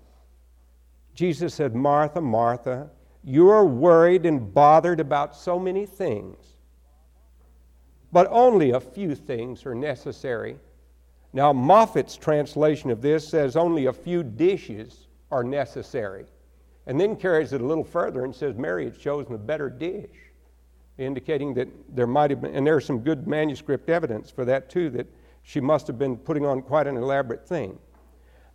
Jesus 1.14 1.54
said, 1.54 1.76
Martha, 1.76 2.22
Martha, 2.22 2.90
you're 3.24 3.66
worried 3.66 4.26
and 4.26 4.54
bothered 4.54 5.00
about 5.00 5.36
so 5.36 5.60
many 5.60 5.86
things, 5.86 6.38
but 8.12 8.28
only 8.32 8.72
a 8.72 8.80
few 8.80 9.16
things 9.16 9.66
are 9.66 9.76
necessary. 9.76 10.58
Now, 11.34 11.54
Moffatt's 11.54 12.18
translation 12.18 12.90
of 12.90 13.02
this 13.02 13.28
says 13.28 13.56
only 13.56 13.86
a 13.86 13.94
few 13.94 14.24
dishes 14.24 15.08
are 15.32 15.44
necessary, 15.44 16.26
and 16.88 17.00
then 17.00 17.16
carries 17.16 17.54
it 17.54 17.62
a 17.62 17.66
little 17.66 17.84
further 17.84 18.26
and 18.26 18.36
says 18.36 18.56
Mary 18.56 18.86
had 18.86 19.00
chosen 19.00 19.36
a 19.36 19.38
better 19.38 19.70
dish, 19.70 20.10
indicating 20.98 21.54
that 21.54 21.68
there 21.96 22.08
might 22.08 22.32
have 22.32 22.42
been, 22.42 22.56
and 22.56 22.66
there's 22.66 22.86
some 22.86 23.00
good 23.00 23.28
manuscript 23.28 23.90
evidence 23.90 24.32
for 24.32 24.44
that 24.46 24.70
too, 24.70 24.90
that 24.90 25.08
she 25.44 25.60
must 25.60 25.88
have 25.88 26.00
been 26.00 26.18
putting 26.18 26.46
on 26.46 26.62
quite 26.62 26.88
an 26.88 26.98
elaborate 26.98 27.48
thing. 27.48 27.78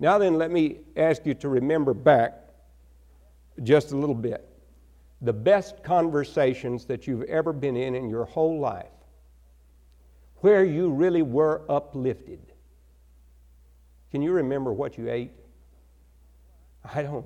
Now, 0.00 0.18
then, 0.18 0.34
let 0.34 0.50
me 0.50 0.78
ask 0.96 1.24
you 1.24 1.34
to 1.34 1.48
remember 1.48 1.94
back 1.94 2.40
just 3.62 3.92
a 3.92 3.96
little 3.96 4.14
bit. 4.14 4.48
The 5.22 5.32
best 5.32 5.82
conversations 5.82 6.84
that 6.86 7.06
you've 7.06 7.22
ever 7.22 7.52
been 7.52 7.76
in 7.76 7.94
in 7.94 8.10
your 8.10 8.24
whole 8.24 8.58
life, 8.58 8.90
where 10.44 10.62
you 10.62 10.90
really 10.90 11.22
were 11.22 11.62
uplifted. 11.70 12.38
Can 14.10 14.20
you 14.20 14.30
remember 14.30 14.74
what 14.74 14.98
you 14.98 15.10
ate? 15.10 15.32
I 16.94 17.00
don't. 17.00 17.24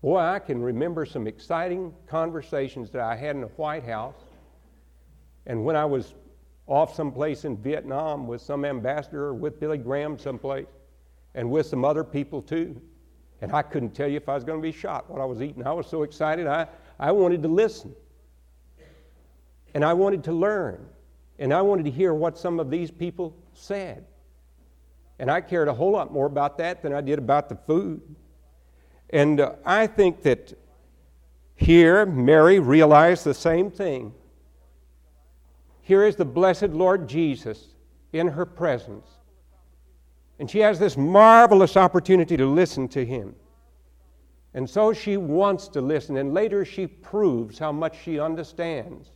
Boy, 0.00 0.16
I 0.16 0.38
can 0.38 0.62
remember 0.62 1.04
some 1.04 1.26
exciting 1.26 1.92
conversations 2.06 2.90
that 2.92 3.02
I 3.02 3.14
had 3.14 3.36
in 3.36 3.42
the 3.42 3.48
White 3.48 3.84
House. 3.84 4.16
And 5.44 5.62
when 5.66 5.76
I 5.76 5.84
was 5.84 6.14
off 6.66 6.94
someplace 6.94 7.44
in 7.44 7.58
Vietnam 7.58 8.26
with 8.26 8.40
some 8.40 8.64
ambassador 8.64 9.34
with 9.34 9.60
Billy 9.60 9.76
Graham 9.76 10.18
someplace, 10.18 10.64
and 11.34 11.50
with 11.50 11.66
some 11.66 11.84
other 11.84 12.02
people 12.02 12.40
too. 12.40 12.80
And 13.42 13.52
I 13.52 13.60
couldn't 13.60 13.90
tell 13.90 14.08
you 14.08 14.16
if 14.16 14.26
I 14.26 14.34
was 14.34 14.42
going 14.42 14.58
to 14.58 14.62
be 14.62 14.72
shot 14.72 15.10
what 15.10 15.20
I 15.20 15.26
was 15.26 15.42
eating. 15.42 15.66
I 15.66 15.72
was 15.74 15.86
so 15.86 16.02
excited, 16.02 16.46
I, 16.46 16.66
I 16.98 17.12
wanted 17.12 17.42
to 17.42 17.48
listen. 17.48 17.94
And 19.74 19.84
I 19.84 19.92
wanted 19.92 20.24
to 20.24 20.32
learn. 20.32 20.86
And 21.38 21.52
I 21.52 21.62
wanted 21.62 21.84
to 21.84 21.90
hear 21.90 22.14
what 22.14 22.38
some 22.38 22.60
of 22.60 22.70
these 22.70 22.90
people 22.90 23.36
said. 23.52 24.04
And 25.18 25.30
I 25.30 25.40
cared 25.40 25.68
a 25.68 25.74
whole 25.74 25.92
lot 25.92 26.12
more 26.12 26.26
about 26.26 26.58
that 26.58 26.82
than 26.82 26.92
I 26.92 27.00
did 27.00 27.18
about 27.18 27.48
the 27.48 27.56
food. 27.56 28.02
And 29.10 29.40
uh, 29.40 29.54
I 29.64 29.86
think 29.86 30.22
that 30.22 30.56
here 31.56 32.04
Mary 32.04 32.58
realized 32.58 33.24
the 33.24 33.34
same 33.34 33.70
thing. 33.70 34.12
Here 35.82 36.04
is 36.04 36.16
the 36.16 36.24
blessed 36.24 36.70
Lord 36.70 37.08
Jesus 37.08 37.68
in 38.12 38.28
her 38.28 38.46
presence. 38.46 39.06
And 40.38 40.50
she 40.50 40.60
has 40.60 40.78
this 40.78 40.96
marvelous 40.96 41.76
opportunity 41.76 42.36
to 42.36 42.46
listen 42.46 42.88
to 42.88 43.04
him. 43.04 43.34
And 44.54 44.68
so 44.68 44.92
she 44.92 45.16
wants 45.16 45.68
to 45.68 45.80
listen, 45.80 46.16
and 46.16 46.32
later 46.32 46.64
she 46.64 46.86
proves 46.86 47.58
how 47.58 47.72
much 47.72 47.96
she 48.02 48.20
understands. 48.20 49.10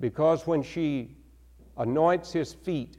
Because 0.00 0.46
when 0.46 0.62
she 0.62 1.16
anoints 1.76 2.32
his 2.32 2.52
feet 2.52 2.96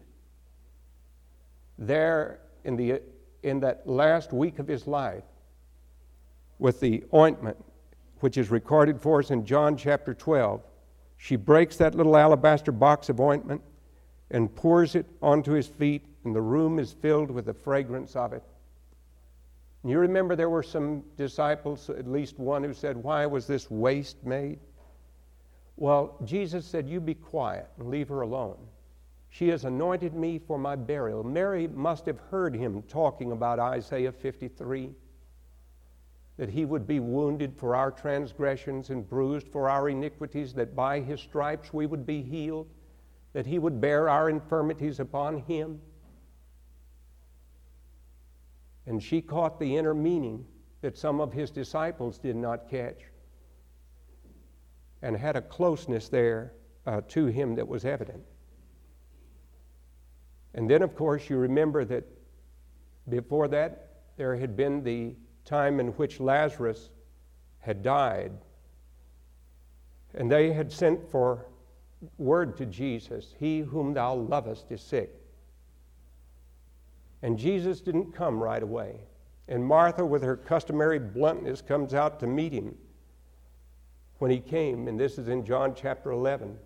there 1.78 2.40
in, 2.64 2.76
the, 2.76 3.02
in 3.44 3.60
that 3.60 3.88
last 3.88 4.34
week 4.34 4.60
of 4.60 4.68
his 4.68 4.88
life 4.88 5.24
with 6.60 6.80
the 6.80 7.04
ointment, 7.14 7.58
which 8.20 8.38
is 8.38 8.50
recorded 8.50 9.00
for 9.00 9.20
us 9.20 9.30
in 9.30 9.46
John 9.46 9.78
chapter 9.78 10.14
12, 10.14 10.62
she 11.18 11.36
breaks 11.36 11.78
that 11.78 11.96
little 11.96 12.18
alabaster 12.18 12.72
box 12.72 13.10
of 13.10 13.20
ointment 13.20 13.62
and 14.32 14.54
pours 14.56 14.96
it 14.96 15.06
onto 15.22 15.52
his 15.52 15.68
feet 15.68 16.06
and 16.24 16.36
the 16.36 16.42
room 16.42 16.78
is 16.78 16.92
filled 16.92 17.32
with 17.32 17.46
the 17.46 17.54
fragrance 17.54 18.16
of 18.16 18.34
it. 18.34 18.44
And 19.82 19.92
you 19.92 20.00
remember 20.00 20.36
there 20.36 20.50
were 20.50 20.64
some 20.64 21.04
disciples, 21.16 21.90
at 21.90 22.06
least 22.06 22.38
one, 22.38 22.64
who 22.64 22.74
said, 22.74 22.98
Why 22.98 23.26
was 23.26 23.48
this 23.48 23.72
waste 23.72 24.26
made? 24.26 24.60
Well, 25.78 26.18
Jesus 26.26 26.66
said, 26.66 26.90
You 26.90 27.00
be 27.00 27.14
quiet 27.14 27.70
and 27.78 27.90
leave 27.90 28.10
her 28.10 28.22
alone. 28.22 28.58
She 29.30 29.50
has 29.50 29.66
anointed 29.66 30.16
me 30.16 30.40
for 30.40 30.58
my 30.58 30.76
burial. 30.76 31.24
Mary 31.24 31.68
must 31.68 32.08
have 32.08 32.20
heard 32.32 32.56
him 32.56 32.82
talking 32.84 33.32
about 33.32 33.60
Isaiah 33.60 34.12
53 34.12 34.96
that 36.38 36.50
he 36.50 36.66
would 36.66 36.88
be 36.88 37.00
wounded 37.00 37.56
for 37.56 37.76
our 37.76 37.92
transgressions 37.92 38.90
and 38.90 39.08
bruised 39.08 39.48
for 39.48 39.70
our 39.70 39.90
iniquities, 39.90 40.54
that 40.54 40.76
by 40.76 41.00
his 41.00 41.20
stripes 41.20 41.74
we 41.74 41.88
would 41.88 42.06
be 42.06 42.22
healed, 42.22 42.68
that 43.34 43.46
he 43.46 43.60
would 43.60 43.82
bear 43.82 44.08
our 44.08 44.30
infirmities 44.30 45.00
upon 45.00 45.40
him. 45.42 45.82
And 48.86 49.02
she 49.02 49.22
caught 49.22 49.60
the 49.60 49.76
inner 49.76 49.96
meaning 49.96 50.46
that 50.82 50.98
some 50.98 51.20
of 51.20 51.34
his 51.34 51.50
disciples 51.50 52.20
did 52.20 52.36
not 52.36 52.70
catch 52.70 53.02
and 55.02 55.16
had 55.16 55.36
a 55.36 55.42
closeness 55.42 56.10
there 56.10 56.54
uh, 56.86 57.02
to 57.10 57.28
him 57.28 57.56
that 57.56 57.68
was 57.68 57.86
evident. 57.86 58.24
And 60.54 60.70
then, 60.70 60.82
of 60.82 60.96
course, 60.96 61.30
you 61.30 61.38
remember 61.38 61.86
that 61.86 62.04
before 63.10 63.48
that, 63.50 63.90
there 64.18 64.36
had 64.36 64.56
been 64.56 64.84
the 64.84 65.14
time 65.46 65.80
in 65.80 65.88
which 65.90 66.20
Lazarus 66.20 66.90
had 67.60 67.84
died. 67.84 68.32
And 70.16 70.32
they 70.32 70.52
had 70.52 70.72
sent 70.72 71.10
for 71.12 71.46
word 72.18 72.58
to 72.58 72.66
Jesus 72.66 73.36
He 73.38 73.60
whom 73.60 73.94
thou 73.94 74.16
lovest 74.16 74.72
is 74.72 74.82
sick. 74.82 75.14
And 77.22 77.38
Jesus 77.38 77.82
didn't 77.82 78.14
come 78.14 78.42
right 78.42 78.62
away. 78.64 79.02
And 79.48 79.66
Martha, 79.66 80.06
with 80.06 80.24
her 80.24 80.36
customary 80.36 81.00
bluntness, 81.00 81.62
comes 81.62 81.94
out 81.94 82.20
to 82.20 82.28
meet 82.28 82.52
him 82.52 82.76
when 84.20 84.32
he 84.32 84.40
came. 84.40 84.88
And 84.88 85.00
this 85.00 85.18
is 85.18 85.28
in 85.28 85.46
John 85.46 85.74
chapter 85.76 86.12
11. 86.12 86.58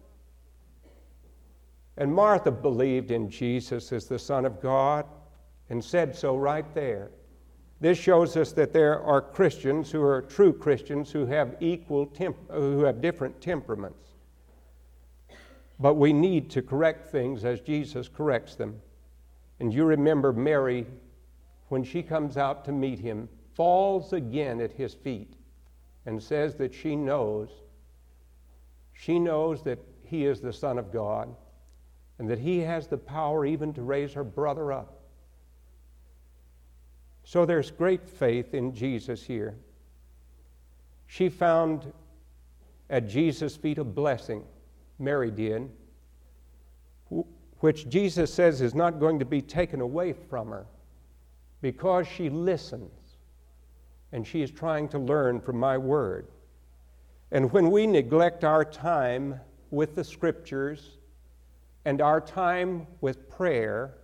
And 1.98 2.14
Martha 2.14 2.52
believed 2.52 3.12
in 3.12 3.30
Jesus 3.30 3.92
as 3.92 4.06
the 4.06 4.20
Son 4.20 4.46
of 4.46 4.62
God 4.62 5.06
and 5.70 5.84
said 5.84 6.16
so 6.16 6.36
right 6.36 6.66
there. 6.74 7.12
This 7.80 7.98
shows 7.98 8.38
us 8.38 8.52
that 8.54 8.74
there 8.74 9.02
are 9.02 9.22
Christians 9.22 9.92
who 9.92 10.02
are 10.04 10.22
true 10.22 10.54
Christians 10.54 11.12
who 11.12 11.26
have 11.26 11.56
equal 11.60 12.06
temp- 12.06 12.38
uh, 12.50 12.56
who 12.56 12.84
have 12.84 13.02
different 13.02 13.42
temperaments. 13.42 14.10
But 15.80 15.96
we 15.96 16.14
need 16.14 16.52
to 16.52 16.62
correct 16.62 17.12
things 17.12 17.44
as 17.44 17.60
Jesus 17.60 18.08
corrects 18.08 18.56
them. 18.56 18.80
And 19.60 19.74
you 19.74 19.84
remember 19.84 20.32
Mary 20.32 20.86
when 21.70 21.84
she 21.84 22.04
comes 22.04 22.38
out 22.38 22.66
to 22.66 22.72
meet 22.72 23.00
him, 23.00 23.28
falls 23.56 24.14
again 24.14 24.62
at 24.62 24.74
his 24.74 24.94
feet 24.94 25.34
and 26.06 26.22
says 26.22 26.56
that 26.56 26.74
she 26.74 26.96
knows, 26.96 27.50
she 28.94 29.20
knows 29.20 29.64
that 29.64 29.80
he 30.04 30.26
is 30.26 30.42
the 30.42 30.54
Son 30.54 30.78
of 30.78 30.92
God 30.92 31.34
and 32.20 32.30
that 32.30 32.40
he 32.40 32.60
has 32.60 32.88
the 32.88 32.98
power 32.98 33.46
even 33.46 33.74
to 33.74 33.82
raise 33.82 34.14
her 34.14 34.24
brother 34.24 34.72
up. 34.72 35.02
So 37.24 37.46
there's 37.46 37.72
great 37.72 38.08
faith 38.08 38.54
in 38.54 38.76
Jesus 38.76 39.24
here. 39.24 39.56
She 41.08 41.30
found 41.30 41.92
at 42.90 43.08
Jesus' 43.08 43.56
feet 43.56 43.78
a 43.78 43.84
blessing, 43.84 44.44
Mary 45.00 45.32
did, 45.32 45.70
which 47.60 47.88
Jesus 47.90 48.34
says 48.34 48.62
is 48.62 48.76
not 48.76 49.00
going 49.00 49.20
to 49.20 49.26
be 49.26 49.42
taken 49.42 49.82
away 49.82 50.14
from 50.14 50.50
her 50.50 50.66
because 51.62 52.08
she 52.08 52.30
listens 52.30 52.92
and 54.12 54.26
she 54.26 54.42
is 54.42 54.52
trying 54.52 54.88
to 54.90 55.00
learn 55.00 55.40
from 55.40 55.58
my 55.58 55.78
word. 55.78 56.28
And 57.32 57.52
when 57.52 57.72
we 57.72 57.88
neglect 57.88 58.44
our 58.44 58.66
time 58.66 59.40
with 59.70 59.96
the 59.96 60.04
scriptures 60.04 60.98
and 61.86 62.02
our 62.02 62.20
time 62.20 62.88
with 63.00 63.30
prayer, 63.30 63.96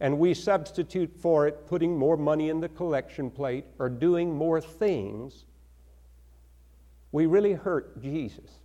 and 0.00 0.18
we 0.18 0.34
substitute 0.34 1.14
for 1.16 1.46
it 1.46 1.66
putting 1.66 1.96
more 1.96 2.16
money 2.16 2.48
in 2.48 2.60
the 2.60 2.68
collection 2.68 3.30
plate 3.30 3.64
or 3.78 3.88
doing 3.88 4.34
more 4.34 4.60
things, 4.60 5.44
we 7.12 7.26
really 7.26 7.52
hurt 7.52 8.02
Jesus. 8.02 8.58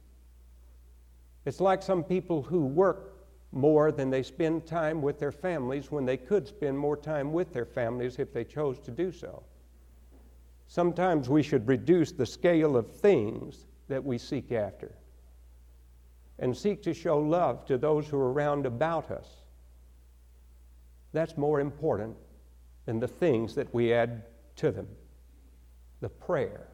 It's 1.45 1.59
like 1.59 1.83
some 1.83 2.03
people 2.03 2.41
who 2.41 2.65
work 2.65 3.13
more 3.51 3.91
than 3.91 4.09
they 4.09 4.23
spend 4.23 4.65
time 4.65 5.01
with 5.01 5.19
their 5.19 5.31
families 5.31 5.91
when 5.91 6.05
they 6.05 6.17
could 6.17 6.47
spend 6.47 6.77
more 6.77 6.97
time 6.97 7.31
with 7.31 7.53
their 7.53 7.65
families 7.65 8.19
if 8.19 8.33
they 8.33 8.43
chose 8.43 8.79
to 8.79 8.91
do 8.91 9.11
so. 9.11 9.43
Sometimes 10.67 11.29
we 11.29 11.41
should 11.41 11.67
reduce 11.67 12.11
the 12.11 12.25
scale 12.25 12.75
of 12.75 12.91
things 12.91 13.65
that 13.87 14.03
we 14.03 14.17
seek 14.17 14.51
after 14.51 14.93
and 16.39 16.55
seek 16.55 16.83
to 16.83 16.93
show 16.93 17.17
love 17.17 17.65
to 17.65 17.77
those 17.77 18.07
who 18.07 18.17
are 18.17 18.31
around 18.31 18.65
about 18.65 19.09
us. 19.09 19.27
That's 21.13 21.37
more 21.37 21.59
important 21.59 22.15
than 22.85 22.99
the 22.99 23.07
things 23.07 23.55
that 23.55 23.73
we 23.73 23.93
add 23.93 24.23
to 24.57 24.71
them. 24.71 24.87
The 26.01 26.09
prayer. 26.09 26.67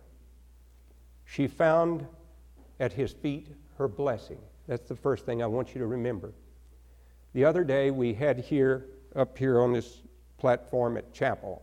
She 1.26 1.48
found 1.48 2.06
at 2.80 2.92
his 2.92 3.14
feet 3.14 3.48
her 3.78 3.88
blessing. 3.88 4.40
That's 4.68 4.90
the 4.90 4.96
first 4.96 5.26
thing 5.26 5.42
I 5.42 5.48
want 5.48 5.74
you 5.74 5.80
to 5.80 5.88
remember. 5.88 6.34
The 7.34 7.46
other 7.46 7.64
day 7.64 7.90
we 7.92 8.14
had 8.14 8.40
here, 8.40 8.86
up 9.16 9.38
here 9.38 9.62
on 9.62 9.72
this 9.72 10.02
platform 10.38 10.98
at 10.98 11.14
chapel, 11.14 11.62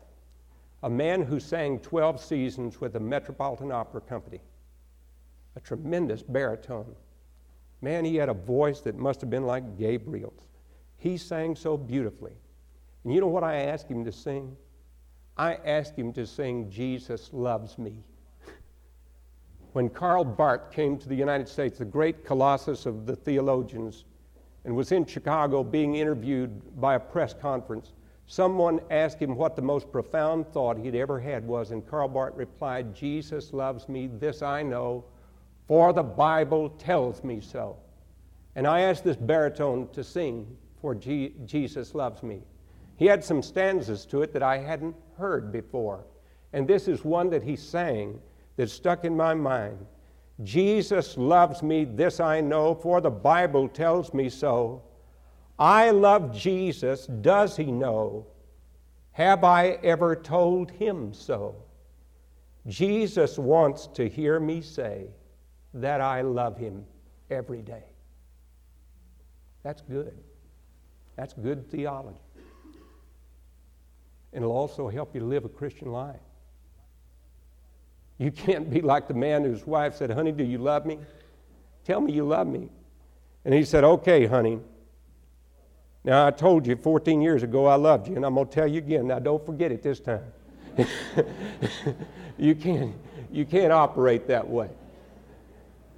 a 0.83 0.91
man 0.91 1.23
who 1.23 1.39
sang 1.39 1.79
12 1.79 2.21
seasons 2.21 2.81
with 2.81 2.95
the 2.95 3.01
Metropolitan 3.01 3.71
Opera 3.71 4.01
Company, 4.01 4.41
a 5.57 5.61
tremendous 5.61 6.23
baritone. 6.23 6.95
Man, 7.83 8.05
he 8.05 8.17
had 8.17 8.29
a 8.29 8.35
voice 8.35 8.81
that 8.81 8.97
must 8.97 9.21
have 9.21 9.31
been 9.31 9.47
like 9.47 9.77
Gabriel's. 9.79 10.47
He 10.97 11.17
sang 11.17 11.57
so 11.57 11.77
beautifully. 11.77 12.33
And 13.05 13.15
you 13.15 13.21
know 13.21 13.27
what 13.27 13.45
I 13.45 13.57
asked 13.57 13.91
him 13.91 14.05
to 14.05 14.13
sing? 14.13 14.57
I 15.37 15.55
asked 15.65 15.97
him 15.97 16.13
to 16.15 16.27
sing 16.27 16.71
Jesus 16.71 17.31
Loves 17.33 17.79
Me. 17.79 18.03
when 19.73 19.89
Karl 19.89 20.25
Barth 20.25 20.71
came 20.71 20.99
to 20.99 21.09
the 21.09 21.15
United 21.15 21.49
States, 21.49 21.79
the 21.79 21.85
great 21.85 22.25
colossus 22.25 22.85
of 22.85 23.07
the 23.07 23.17
theologians, 23.17 24.05
and 24.65 24.77
was 24.77 24.93
in 24.93 25.07
Chicago 25.07 25.65
being 25.65 25.95
interviewed 25.95 26.81
by 26.81 26.95
a 26.95 27.01
press 27.01 27.33
conference, 27.33 27.93
Someone 28.31 28.79
asked 28.93 29.19
him 29.19 29.35
what 29.35 29.57
the 29.57 29.63
most 29.63 29.91
profound 29.91 30.47
thought 30.53 30.79
he'd 30.79 30.95
ever 30.95 31.19
had 31.19 31.45
was, 31.45 31.73
and 31.73 31.85
Karl 31.85 32.07
Barth 32.07 32.37
replied, 32.37 32.95
Jesus 32.95 33.53
loves 33.53 33.89
me, 33.89 34.07
this 34.07 34.41
I 34.41 34.63
know, 34.63 35.03
for 35.67 35.93
the 35.93 36.05
Bible 36.05 36.69
tells 36.79 37.25
me 37.25 37.41
so. 37.41 37.77
And 38.55 38.69
I 38.69 38.83
asked 38.83 39.03
this 39.03 39.17
baritone 39.17 39.89
to 39.95 40.05
sing, 40.05 40.47
For 40.81 40.95
G- 40.95 41.35
Jesus 41.45 41.93
Loves 41.93 42.23
Me. 42.23 42.41
He 42.99 43.07
had 43.07 43.25
some 43.25 43.43
stanzas 43.43 44.07
to 44.07 44.23
it 44.23 44.33
that 44.33 44.45
I 44.45 44.59
hadn't 44.59 44.95
heard 45.19 45.51
before. 45.51 46.05
And 46.53 46.69
this 46.69 46.87
is 46.87 47.05
one 47.05 47.31
that 47.31 47.43
he 47.43 47.57
sang 47.57 48.21
that 48.55 48.71
stuck 48.71 49.05
in 49.05 49.17
my 49.17 49.35
mind. 49.35 49.85
Jesus 50.45 51.19
loves 51.19 51.65
me, 51.65 51.85
this 51.85 52.21
I 52.21 52.41
know, 52.41 52.77
for 52.77 53.01
the 53.01 53.11
Bible 53.11 53.69
tells 53.69 54.15
me 54.15 54.29
so. 54.29 54.83
I 55.61 55.91
love 55.91 56.35
Jesus, 56.35 57.07
does 57.07 57.55
he 57.55 57.71
know? 57.71 58.27
Have 59.13 59.45
I 59.45 59.79
ever 59.83 60.17
told 60.17 60.71
him 60.71 61.13
so? 61.13 61.55
Jesus 62.67 63.39
wants 63.39 63.87
to 63.89 64.09
hear 64.09 64.41
me 64.41 64.63
say 64.63 65.09
that 65.75 66.01
I 66.01 66.23
love 66.23 66.57
him 66.57 66.87
every 67.31 67.61
day. 67.61 67.85
That's 69.63 69.83
good. 69.83 70.17
That's 71.17 71.35
good 71.35 71.71
theology. 71.71 72.19
And 74.33 74.43
it'll 74.43 74.57
also 74.57 74.89
help 74.89 75.15
you 75.15 75.23
live 75.23 75.45
a 75.45 75.49
Christian 75.49 75.93
life. 75.93 76.21
You 78.17 78.31
can't 78.31 78.71
be 78.71 78.81
like 78.81 79.09
the 79.09 79.15
man 79.15 79.45
whose 79.45 79.67
wife 79.67 79.97
said, 79.97 80.11
Honey, 80.11 80.33
do 80.33 80.45
you 80.45 80.59
love 80.59 80.87
me? 80.87 80.99
Tell 81.85 82.01
me 82.01 82.13
you 82.13 82.25
love 82.25 82.47
me. 82.47 82.69
And 83.45 83.53
he 83.53 83.65
said, 83.65 83.85
Okay, 83.85 84.27
honey. 84.27 84.61
Now, 86.03 86.27
I 86.27 86.31
told 86.31 86.67
you 86.67 86.77
14 86.77 87.21
years 87.21 87.43
ago 87.43 87.67
I 87.67 87.75
loved 87.75 88.09
you, 88.09 88.17
and 88.17 88.25
I'm 88.25 88.35
going 88.35 88.47
to 88.47 88.53
tell 88.53 88.67
you 88.67 88.79
again. 88.79 89.09
Now, 89.09 89.19
don't 89.19 89.45
forget 89.45 89.71
it 89.71 89.83
this 89.83 90.01
time. 90.01 90.25
you, 92.39 92.55
can't, 92.55 92.95
you 93.31 93.45
can't 93.45 93.73
operate 93.73 94.27
that 94.29 94.49
way. 94.49 94.71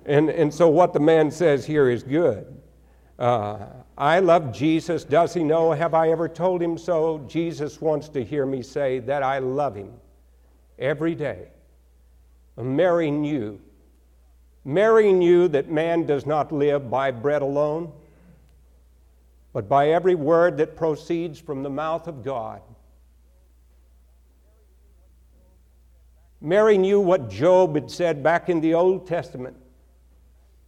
And, 0.05 0.31
and 0.31 0.53
so, 0.53 0.69
what 0.69 0.93
the 0.93 1.01
man 1.01 1.31
says 1.31 1.65
here 1.65 1.88
is 1.88 2.03
good. 2.03 2.61
Uh, 3.19 3.67
I 3.97 4.19
love 4.19 4.53
Jesus. 4.53 5.05
Does 5.05 5.33
he 5.33 5.45
know? 5.45 5.71
Have 5.71 5.95
I 5.95 6.11
ever 6.11 6.29
told 6.29 6.61
him 6.61 6.77
so? 6.77 7.25
Jesus 7.29 7.81
wants 7.81 8.09
to 8.09 8.25
hear 8.25 8.45
me 8.45 8.62
say 8.62 8.99
that 9.01 9.23
I 9.23 9.38
love 9.38 9.77
him 9.77 9.93
every 10.79 11.15
day. 11.15 11.47
Mary 12.57 13.11
knew. 13.11 13.61
Mary 14.65 15.12
knew 15.12 15.47
that 15.49 15.71
man 15.71 16.05
does 16.07 16.27
not 16.27 16.51
live 16.51 16.91
by 16.91 17.12
bread 17.12 17.43
alone 17.43 17.93
but 19.53 19.69
by 19.69 19.91
every 19.91 20.15
word 20.15 20.57
that 20.57 20.77
proceeds 20.77 21.38
from 21.38 21.62
the 21.62 21.71
mouth 21.71 22.09
of 22.09 22.25
God. 22.25 22.62
Mary 26.41 26.79
knew 26.79 26.99
what 26.99 27.31
Job 27.31 27.75
had 27.75 27.91
said 27.91 28.23
back 28.23 28.49
in 28.49 28.61
the 28.61 28.75
Old 28.75 29.07
Testament 29.07 29.57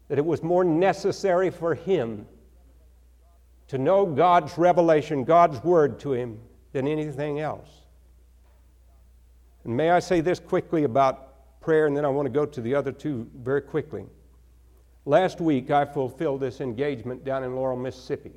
that 0.09 0.19
it 0.19 0.25
was 0.25 0.43
more 0.43 0.63
necessary 0.63 1.51
for 1.51 1.75
him 1.75 2.27
to 3.69 3.79
know 3.79 4.05
God's 4.05 4.57
revelation, 4.59 5.25
God's 5.25 5.63
word 5.65 5.99
to 6.01 6.13
him, 6.13 6.39
than 6.73 6.87
anything 6.87 7.41
else. 7.41 7.69
And 9.65 9.75
may 9.75 9.91
I 9.91 9.99
say 9.99 10.21
this 10.21 10.39
quickly 10.39 10.85
about 10.85 11.61
prayer, 11.61 11.87
and 11.87 11.97
then 11.97 12.05
I 12.05 12.09
want 12.09 12.27
to 12.27 12.33
go 12.33 12.45
to 12.45 12.61
the 12.61 12.75
other 12.75 12.93
two 12.93 13.29
very 13.35 13.63
quickly. 13.63 14.05
Last 15.07 15.41
week, 15.41 15.71
I 15.71 15.87
fulfilled 15.87 16.41
this 16.41 16.61
engagement 16.61 17.25
down 17.25 17.43
in 17.43 17.57
Laurel, 17.57 17.77
Mississippi 17.77 18.33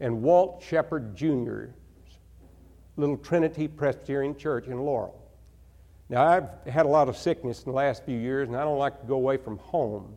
and 0.00 0.22
Walt 0.22 0.62
Shepard 0.62 1.16
Jr.'s 1.16 1.70
little 2.96 3.16
Trinity 3.16 3.68
Presbyterian 3.68 4.36
Church 4.36 4.66
in 4.66 4.78
Laurel. 4.78 5.22
Now, 6.08 6.26
I've 6.26 6.48
had 6.72 6.86
a 6.86 6.88
lot 6.88 7.08
of 7.08 7.16
sickness 7.16 7.62
in 7.62 7.70
the 7.70 7.76
last 7.76 8.04
few 8.04 8.18
years, 8.18 8.48
and 8.48 8.56
I 8.56 8.62
don't 8.62 8.78
like 8.78 9.00
to 9.00 9.06
go 9.06 9.14
away 9.14 9.36
from 9.36 9.58
home 9.58 10.16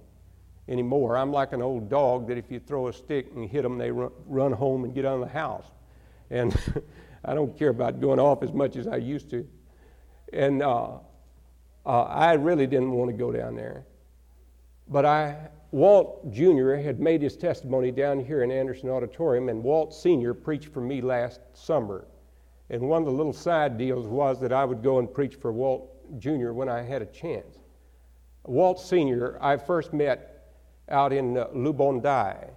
anymore. 0.67 1.17
I'm 1.17 1.31
like 1.31 1.51
an 1.51 1.61
old 1.61 1.89
dog 1.89 2.27
that 2.27 2.37
if 2.37 2.51
you 2.51 2.59
throw 2.59 2.87
a 2.87 2.93
stick 2.93 3.31
and 3.35 3.49
hit 3.49 3.63
them, 3.63 3.77
they 3.77 3.91
run 3.91 4.51
home 4.51 4.83
and 4.83 4.93
get 4.93 5.03
out 5.05 5.15
of 5.15 5.21
the 5.21 5.33
house. 5.33 5.65
And 6.29 6.55
I 7.25 7.33
don't 7.33 7.57
care 7.57 7.69
about 7.69 7.99
going 7.99 8.19
off 8.19 8.43
as 8.43 8.53
much 8.53 8.75
as 8.75 8.87
I 8.87 8.97
used 8.97 9.29
to. 9.31 9.47
And 10.31 10.61
uh, 10.61 10.99
uh, 11.85 12.03
I 12.03 12.33
really 12.33 12.67
didn't 12.67 12.91
want 12.91 13.09
to 13.09 13.17
go 13.17 13.31
down 13.31 13.55
there. 13.55 13.83
But 14.87 15.05
I 15.05 15.49
Walt 15.71 16.31
Jr. 16.31 16.73
had 16.73 16.99
made 16.99 17.21
his 17.21 17.37
testimony 17.37 17.91
down 17.91 18.19
here 18.19 18.41
in 18.43 18.51
Anderson 18.51 18.89
Auditorium, 18.89 19.49
and 19.49 19.63
Walt 19.63 19.93
Sr. 19.93 20.33
preached 20.33 20.73
for 20.73 20.81
me 20.81 20.99
last 21.01 21.41
summer. 21.53 22.07
And 22.71 22.81
one 22.81 23.03
of 23.03 23.05
the 23.05 23.13
little 23.13 23.33
side 23.33 23.77
deals 23.77 24.07
was 24.07 24.39
that 24.41 24.51
I 24.51 24.65
would 24.65 24.81
go 24.81 24.97
and 24.99 25.11
preach 25.11 25.35
for 25.35 25.51
Walt 25.51 25.91
Jr. 26.19 26.51
when 26.51 26.69
I 26.69 26.81
had 26.81 27.01
a 27.01 27.05
chance. 27.05 27.59
Walt 28.45 28.79
Sr., 28.79 29.37
I 29.41 29.57
first 29.57 29.93
met 29.93 30.47
out 30.89 31.13
in 31.13 31.37
uh, 31.37 31.47
Lubondai, 31.47 32.49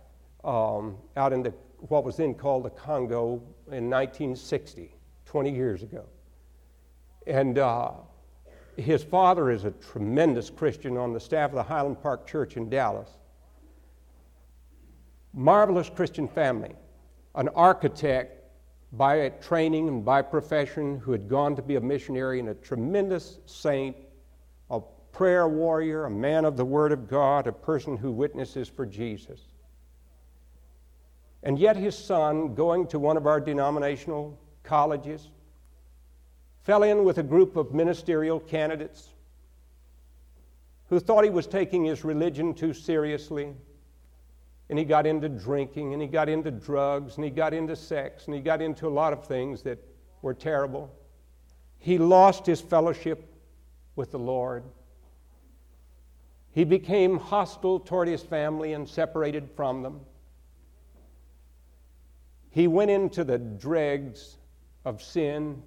um, 0.43 0.97
out 1.17 1.35
in 1.35 1.43
the, 1.43 1.53
what 1.81 2.05
was 2.05 2.17
then 2.17 2.35
called 2.35 2.65
the 2.65 2.71
Congo 2.71 3.43
in 3.69 3.91
1960, 3.91 4.95
20 5.27 5.51
years 5.51 5.83
ago. 5.83 6.05
And 7.27 7.59
uh, 7.59 7.93
his 8.77 9.03
father 9.03 9.51
is 9.51 9.65
a 9.65 9.71
tremendous 9.71 10.51
Christian 10.51 10.97
on 10.97 11.13
the 11.13 11.21
staff 11.21 11.51
of 11.51 11.57
the 11.57 11.63
Highland 11.63 12.03
Park 12.03 12.27
Church 12.27 12.57
in 12.57 12.71
Dallas. 12.71 13.09
Marvelous 15.35 15.91
Christian 15.91 16.29
family. 16.29 16.75
An 17.35 17.49
architect 17.49 18.39
by 18.93 19.29
training 19.41 19.89
and 19.89 20.05
by 20.05 20.21
profession, 20.21 20.99
who 20.99 21.13
had 21.13 21.29
gone 21.29 21.57
to 21.57 21.63
be 21.63 21.77
a 21.77 21.81
missionary 21.81 22.41
and 22.41 22.51
a 22.51 22.55
tremendous 22.55 23.39
saint, 23.47 23.97
a 24.71 24.81
prayer 25.13 25.49
warrior, 25.49 26.05
a 26.05 26.11
man 26.11 26.45
of 26.45 26.57
the 26.57 26.65
Word 26.65 26.93
of 26.93 27.09
God, 27.09 27.47
a 27.47 27.53
person 27.53 27.97
who 27.97 28.13
witnesses 28.13 28.69
for 28.69 28.85
Jesus. 28.85 29.41
And 31.43 31.59
yet, 31.59 31.77
his 31.77 31.97
son, 31.97 32.55
going 32.55 32.87
to 32.89 32.99
one 32.99 33.17
of 33.17 33.27
our 33.27 33.41
denominational 33.41 34.39
colleges, 34.63 35.31
fell 36.65 36.83
in 36.83 37.05
with 37.05 37.19
a 37.19 37.23
group 37.23 37.57
of 37.57 37.73
ministerial 37.73 38.41
candidates 38.41 39.09
who 40.89 41.01
thought 41.01 41.25
he 41.25 41.31
was 41.31 41.47
taking 41.47 41.85
his 41.85 42.05
religion 42.05 42.55
too 42.55 42.75
seriously. 42.75 43.53
And 44.69 44.79
he 44.79 44.85
got 44.85 45.07
into 45.07 45.29
drinking, 45.29 45.93
and 45.93 46.01
he 46.01 46.09
got 46.09 46.29
into 46.29 46.51
drugs, 46.51 47.17
and 47.17 47.25
he 47.25 47.31
got 47.31 47.53
into 47.53 47.77
sex, 47.77 48.27
and 48.27 48.35
he 48.35 48.41
got 48.41 48.63
into 48.63 48.87
a 48.87 48.91
lot 48.91 49.13
of 49.13 49.27
things 49.27 49.63
that 49.63 49.79
were 50.23 50.35
terrible. 50.35 50.91
He 51.79 51.99
lost 51.99 52.47
his 52.47 52.61
fellowship 52.61 53.29
with 53.97 54.13
the 54.13 54.19
Lord. 54.19 54.65
He 56.53 56.65
became 56.65 57.19
hostile 57.19 57.81
toward 57.81 58.09
his 58.09 58.23
family 58.23 58.73
and 58.73 58.89
separated 58.89 59.51
from 59.57 59.83
them. 59.83 60.01
He 62.51 62.67
went 62.67 62.91
into 62.91 63.25
the 63.25 63.39
dregs 63.39 64.37
of 64.85 65.03
sin. 65.03 65.63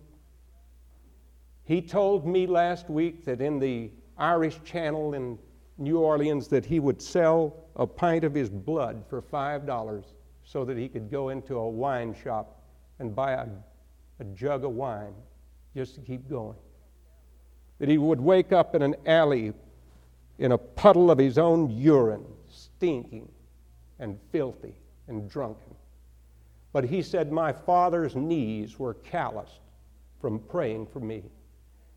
He 1.66 1.82
told 1.82 2.28
me 2.28 2.46
last 2.46 2.90
week 2.90 3.26
that 3.26 3.42
in 3.42 3.60
the 3.60 3.92
Irish 4.18 4.62
Channel 4.64 5.16
in 5.16 5.40
New 5.80 6.00
Orleans 6.00 6.48
that 6.50 6.64
he 6.64 6.80
would 6.80 7.02
sell 7.02 7.56
a 7.76 7.88
pint 7.88 8.24
of 8.24 8.36
his 8.36 8.50
blood 8.50 9.04
for 9.10 9.22
$5 9.22 10.06
so 10.44 10.64
that 10.64 10.78
he 10.78 10.88
could 10.88 11.10
go 11.10 11.30
into 11.30 11.58
a 11.58 11.68
wine 11.68 12.16
shop 12.24 12.62
and 13.00 13.16
buy 13.16 13.32
a, 13.32 13.48
a 14.20 14.24
jug 14.36 14.64
of 14.64 14.72
wine 14.72 15.14
just 15.76 15.96
to 15.96 16.02
keep 16.02 16.30
going. 16.30 16.56
That 17.80 17.90
he 17.90 17.98
would 17.98 18.22
wake 18.22 18.54
up 18.54 18.76
in 18.76 18.84
an 18.84 18.96
alley 19.08 19.52
in 20.38 20.52
a 20.52 20.58
puddle 20.58 21.10
of 21.10 21.18
his 21.18 21.40
own 21.40 21.72
urine, 21.72 22.26
stinking 22.48 23.28
and 24.00 24.20
filthy 24.32 24.76
and 25.08 25.28
drunken. 25.30 25.76
But 26.72 26.84
he 26.84 27.02
said, 27.02 27.32
My 27.32 27.52
father's 27.52 28.16
knees 28.16 28.78
were 28.78 28.94
calloused 28.94 29.62
from 30.20 30.40
praying 30.40 30.88
for 30.88 31.00
me. 31.00 31.24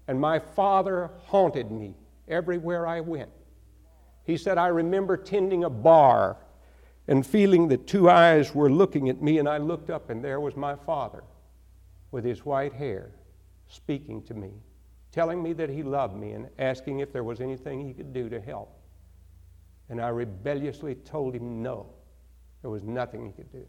And 0.08 0.20
my 0.20 0.38
father 0.38 1.10
haunted 1.26 1.70
me 1.70 1.94
everywhere 2.26 2.86
I 2.86 3.00
went. 3.00 3.30
He 4.24 4.36
said, 4.36 4.58
I 4.58 4.68
remember 4.68 5.16
tending 5.16 5.64
a 5.64 5.70
bar 5.70 6.38
and 7.06 7.26
feeling 7.26 7.68
that 7.68 7.86
two 7.86 8.10
eyes 8.10 8.54
were 8.54 8.70
looking 8.70 9.08
at 9.08 9.22
me, 9.22 9.38
and 9.38 9.48
I 9.48 9.58
looked 9.58 9.88
up, 9.88 10.10
and 10.10 10.22
there 10.22 10.40
was 10.40 10.56
my 10.56 10.74
father 10.74 11.24
with 12.10 12.24
his 12.24 12.44
white 12.44 12.72
hair 12.72 13.12
speaking 13.68 14.22
to 14.24 14.34
me, 14.34 14.50
telling 15.12 15.42
me 15.42 15.52
that 15.54 15.70
he 15.70 15.82
loved 15.82 16.16
me, 16.16 16.32
and 16.32 16.48
asking 16.58 17.00
if 17.00 17.12
there 17.12 17.24
was 17.24 17.40
anything 17.40 17.86
he 17.86 17.94
could 17.94 18.12
do 18.12 18.28
to 18.28 18.40
help. 18.40 18.78
And 19.88 20.00
I 20.00 20.08
rebelliously 20.08 20.94
told 20.96 21.34
him 21.34 21.62
no, 21.62 21.86
there 22.60 22.70
was 22.70 22.82
nothing 22.82 23.24
he 23.24 23.32
could 23.32 23.50
do. 23.50 23.66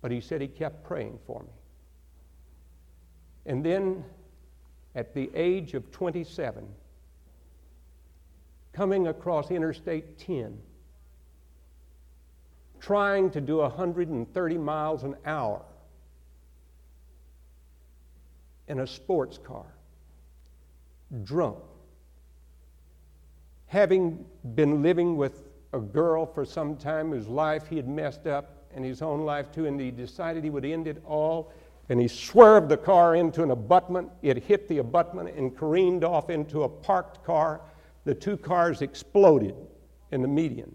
But 0.00 0.10
he 0.10 0.20
said 0.20 0.40
he 0.40 0.48
kept 0.48 0.84
praying 0.84 1.18
for 1.26 1.42
me. 1.42 1.52
And 3.44 3.64
then, 3.64 4.04
at 4.94 5.14
the 5.14 5.30
age 5.34 5.74
of 5.74 5.90
27, 5.90 6.66
coming 8.72 9.06
across 9.08 9.50
Interstate 9.50 10.18
10, 10.18 10.58
trying 12.80 13.30
to 13.30 13.40
do 13.40 13.58
130 13.58 14.58
miles 14.58 15.02
an 15.04 15.16
hour 15.24 15.62
in 18.68 18.80
a 18.80 18.86
sports 18.86 19.38
car, 19.38 19.66
drunk, 21.24 21.58
having 23.66 24.24
been 24.54 24.82
living 24.82 25.16
with 25.16 25.48
a 25.72 25.78
girl 25.78 26.26
for 26.26 26.44
some 26.44 26.76
time 26.76 27.10
whose 27.10 27.26
life 27.26 27.66
he 27.66 27.76
had 27.76 27.88
messed 27.88 28.26
up 28.26 28.66
in 28.74 28.82
his 28.82 29.02
own 29.02 29.24
life 29.24 29.50
too, 29.52 29.66
and 29.66 29.80
he 29.80 29.90
decided 29.90 30.44
he 30.44 30.50
would 30.50 30.64
end 30.64 30.86
it 30.86 31.02
all. 31.06 31.52
And 31.92 32.00
he 32.00 32.08
swerved 32.08 32.70
the 32.70 32.78
car 32.78 33.16
into 33.16 33.42
an 33.42 33.50
abutment. 33.50 34.08
It 34.22 34.44
hit 34.44 34.66
the 34.66 34.78
abutment 34.78 35.28
and 35.36 35.54
careened 35.54 36.04
off 36.04 36.30
into 36.30 36.62
a 36.62 36.68
parked 36.70 37.22
car. 37.22 37.60
The 38.06 38.14
two 38.14 38.38
cars 38.38 38.80
exploded 38.80 39.54
in 40.10 40.22
the 40.22 40.26
median. 40.26 40.74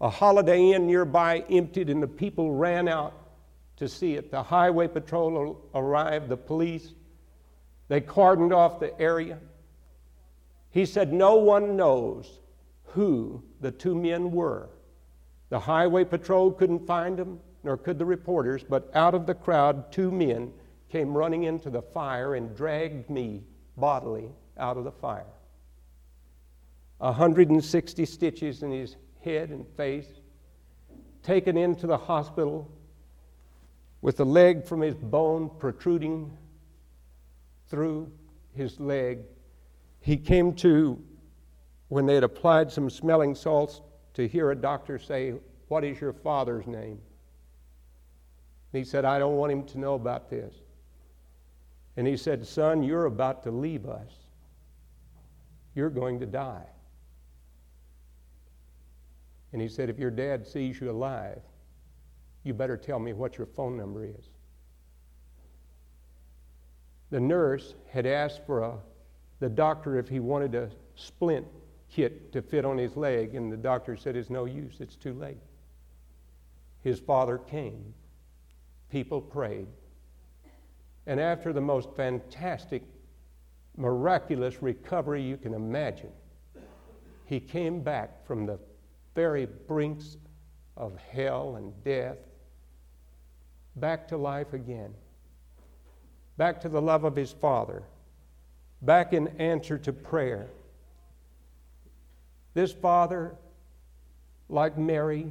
A 0.00 0.08
Holiday 0.08 0.70
Inn 0.70 0.86
nearby 0.86 1.44
emptied, 1.50 1.90
and 1.90 2.02
the 2.02 2.08
people 2.08 2.54
ran 2.54 2.88
out 2.88 3.12
to 3.76 3.90
see 3.90 4.14
it. 4.14 4.30
The 4.30 4.42
highway 4.42 4.88
patrol 4.88 5.62
arrived, 5.74 6.30
the 6.30 6.36
police. 6.38 6.94
They 7.88 8.00
cordoned 8.00 8.56
off 8.56 8.80
the 8.80 8.98
area. 8.98 9.38
He 10.70 10.86
said, 10.86 11.12
No 11.12 11.34
one 11.34 11.76
knows 11.76 12.40
who 12.84 13.42
the 13.60 13.70
two 13.70 13.94
men 13.94 14.30
were. 14.30 14.70
The 15.50 15.60
highway 15.60 16.04
patrol 16.04 16.52
couldn't 16.52 16.86
find 16.86 17.18
them, 17.18 17.38
nor 17.66 17.76
could 17.76 17.98
the 17.98 18.06
reporters, 18.06 18.62
but 18.62 18.88
out 18.94 19.12
of 19.12 19.26
the 19.26 19.34
crowd, 19.34 19.90
two 19.90 20.12
men 20.12 20.52
came 20.88 21.16
running 21.16 21.42
into 21.42 21.68
the 21.68 21.82
fire 21.82 22.36
and 22.36 22.56
dragged 22.56 23.10
me 23.10 23.42
bodily 23.76 24.30
out 24.56 24.76
of 24.76 24.84
the 24.84 24.92
fire. 24.92 25.26
160 26.98 28.06
stitches 28.06 28.62
in 28.62 28.70
his 28.70 28.94
head 29.22 29.50
and 29.50 29.66
face, 29.76 30.06
taken 31.24 31.56
into 31.56 31.88
the 31.88 31.98
hospital 31.98 32.70
with 34.00 34.16
the 34.16 34.24
leg 34.24 34.64
from 34.64 34.80
his 34.80 34.94
bone 34.94 35.50
protruding 35.58 36.30
through 37.68 38.10
his 38.54 38.78
leg. 38.78 39.18
He 39.98 40.16
came 40.16 40.54
to 40.54 41.02
when 41.88 42.06
they 42.06 42.14
had 42.14 42.22
applied 42.22 42.70
some 42.70 42.88
smelling 42.88 43.34
salts 43.34 43.80
to 44.14 44.28
hear 44.28 44.52
a 44.52 44.56
doctor 44.56 45.00
say, 45.00 45.34
What 45.66 45.82
is 45.82 46.00
your 46.00 46.12
father's 46.12 46.68
name? 46.68 47.00
And 48.72 48.78
he 48.78 48.84
said, 48.84 49.04
I 49.04 49.18
don't 49.18 49.36
want 49.36 49.52
him 49.52 49.64
to 49.64 49.78
know 49.78 49.94
about 49.94 50.28
this. 50.28 50.54
And 51.96 52.06
he 52.06 52.16
said, 52.16 52.46
Son, 52.46 52.82
you're 52.82 53.06
about 53.06 53.42
to 53.44 53.50
leave 53.50 53.86
us. 53.86 54.12
You're 55.74 55.90
going 55.90 56.20
to 56.20 56.26
die. 56.26 56.66
And 59.52 59.62
he 59.62 59.68
said, 59.68 59.88
If 59.88 59.98
your 59.98 60.10
dad 60.10 60.46
sees 60.46 60.80
you 60.80 60.90
alive, 60.90 61.40
you 62.42 62.54
better 62.54 62.76
tell 62.76 62.98
me 62.98 63.12
what 63.12 63.38
your 63.38 63.46
phone 63.46 63.76
number 63.76 64.04
is. 64.04 64.28
The 67.10 67.20
nurse 67.20 67.74
had 67.88 68.06
asked 68.06 68.44
for 68.46 68.62
a, 68.62 68.78
the 69.38 69.48
doctor 69.48 69.98
if 69.98 70.08
he 70.08 70.20
wanted 70.20 70.54
a 70.54 70.70
splint 70.94 71.46
kit 71.88 72.32
to 72.32 72.42
fit 72.42 72.64
on 72.64 72.76
his 72.76 72.96
leg, 72.96 73.34
and 73.34 73.50
the 73.50 73.56
doctor 73.56 73.96
said, 73.96 74.16
It's 74.16 74.30
no 74.30 74.44
use, 74.44 74.76
it's 74.80 74.96
too 74.96 75.14
late. 75.14 75.38
His 76.82 76.98
father 76.98 77.38
came. 77.38 77.94
People 78.90 79.20
prayed. 79.20 79.66
And 81.06 81.20
after 81.20 81.52
the 81.52 81.60
most 81.60 81.88
fantastic, 81.96 82.82
miraculous 83.76 84.62
recovery 84.62 85.22
you 85.22 85.36
can 85.36 85.54
imagine, 85.54 86.12
he 87.26 87.40
came 87.40 87.80
back 87.80 88.26
from 88.26 88.46
the 88.46 88.58
very 89.14 89.46
brinks 89.46 90.16
of 90.76 90.96
hell 90.96 91.56
and 91.56 91.72
death 91.84 92.18
back 93.76 94.08
to 94.08 94.16
life 94.16 94.52
again, 94.52 94.94
back 96.36 96.60
to 96.62 96.68
the 96.68 96.80
love 96.80 97.04
of 97.04 97.14
his 97.14 97.32
father, 97.32 97.82
back 98.82 99.12
in 99.12 99.28
answer 99.38 99.76
to 99.78 99.92
prayer 99.92 100.48
this 102.56 102.72
father, 102.72 103.36
like 104.48 104.78
Mary, 104.78 105.30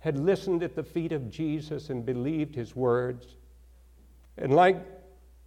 had 0.00 0.18
listened 0.18 0.62
at 0.62 0.74
the 0.74 0.82
feet 0.82 1.12
of 1.12 1.30
Jesus 1.30 1.90
and 1.90 2.04
believed 2.04 2.54
his 2.54 2.74
words. 2.74 3.36
And 4.36 4.54
like 4.54 4.76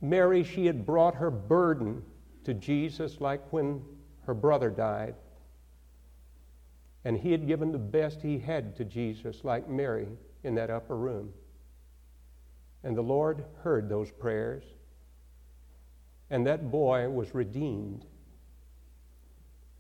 Mary, 0.01 0.43
she 0.43 0.65
had 0.65 0.85
brought 0.85 1.15
her 1.15 1.31
burden 1.31 2.03
to 2.45 2.53
Jesus, 2.53 3.19
like 3.19 3.51
when 3.51 3.83
her 4.25 4.33
brother 4.33 4.69
died. 4.69 5.15
And 7.05 7.17
he 7.17 7.31
had 7.31 7.47
given 7.47 7.71
the 7.71 7.77
best 7.77 8.21
he 8.21 8.37
had 8.39 8.75
to 8.77 8.85
Jesus, 8.85 9.43
like 9.43 9.67
Mary 9.67 10.07
in 10.43 10.55
that 10.55 10.69
upper 10.69 10.95
room. 10.95 11.33
And 12.83 12.95
the 12.95 13.01
Lord 13.01 13.43
heard 13.61 13.89
those 13.89 14.11
prayers, 14.11 14.63
and 16.29 16.45
that 16.47 16.69
boy 16.71 17.09
was 17.09 17.33
redeemed 17.33 18.05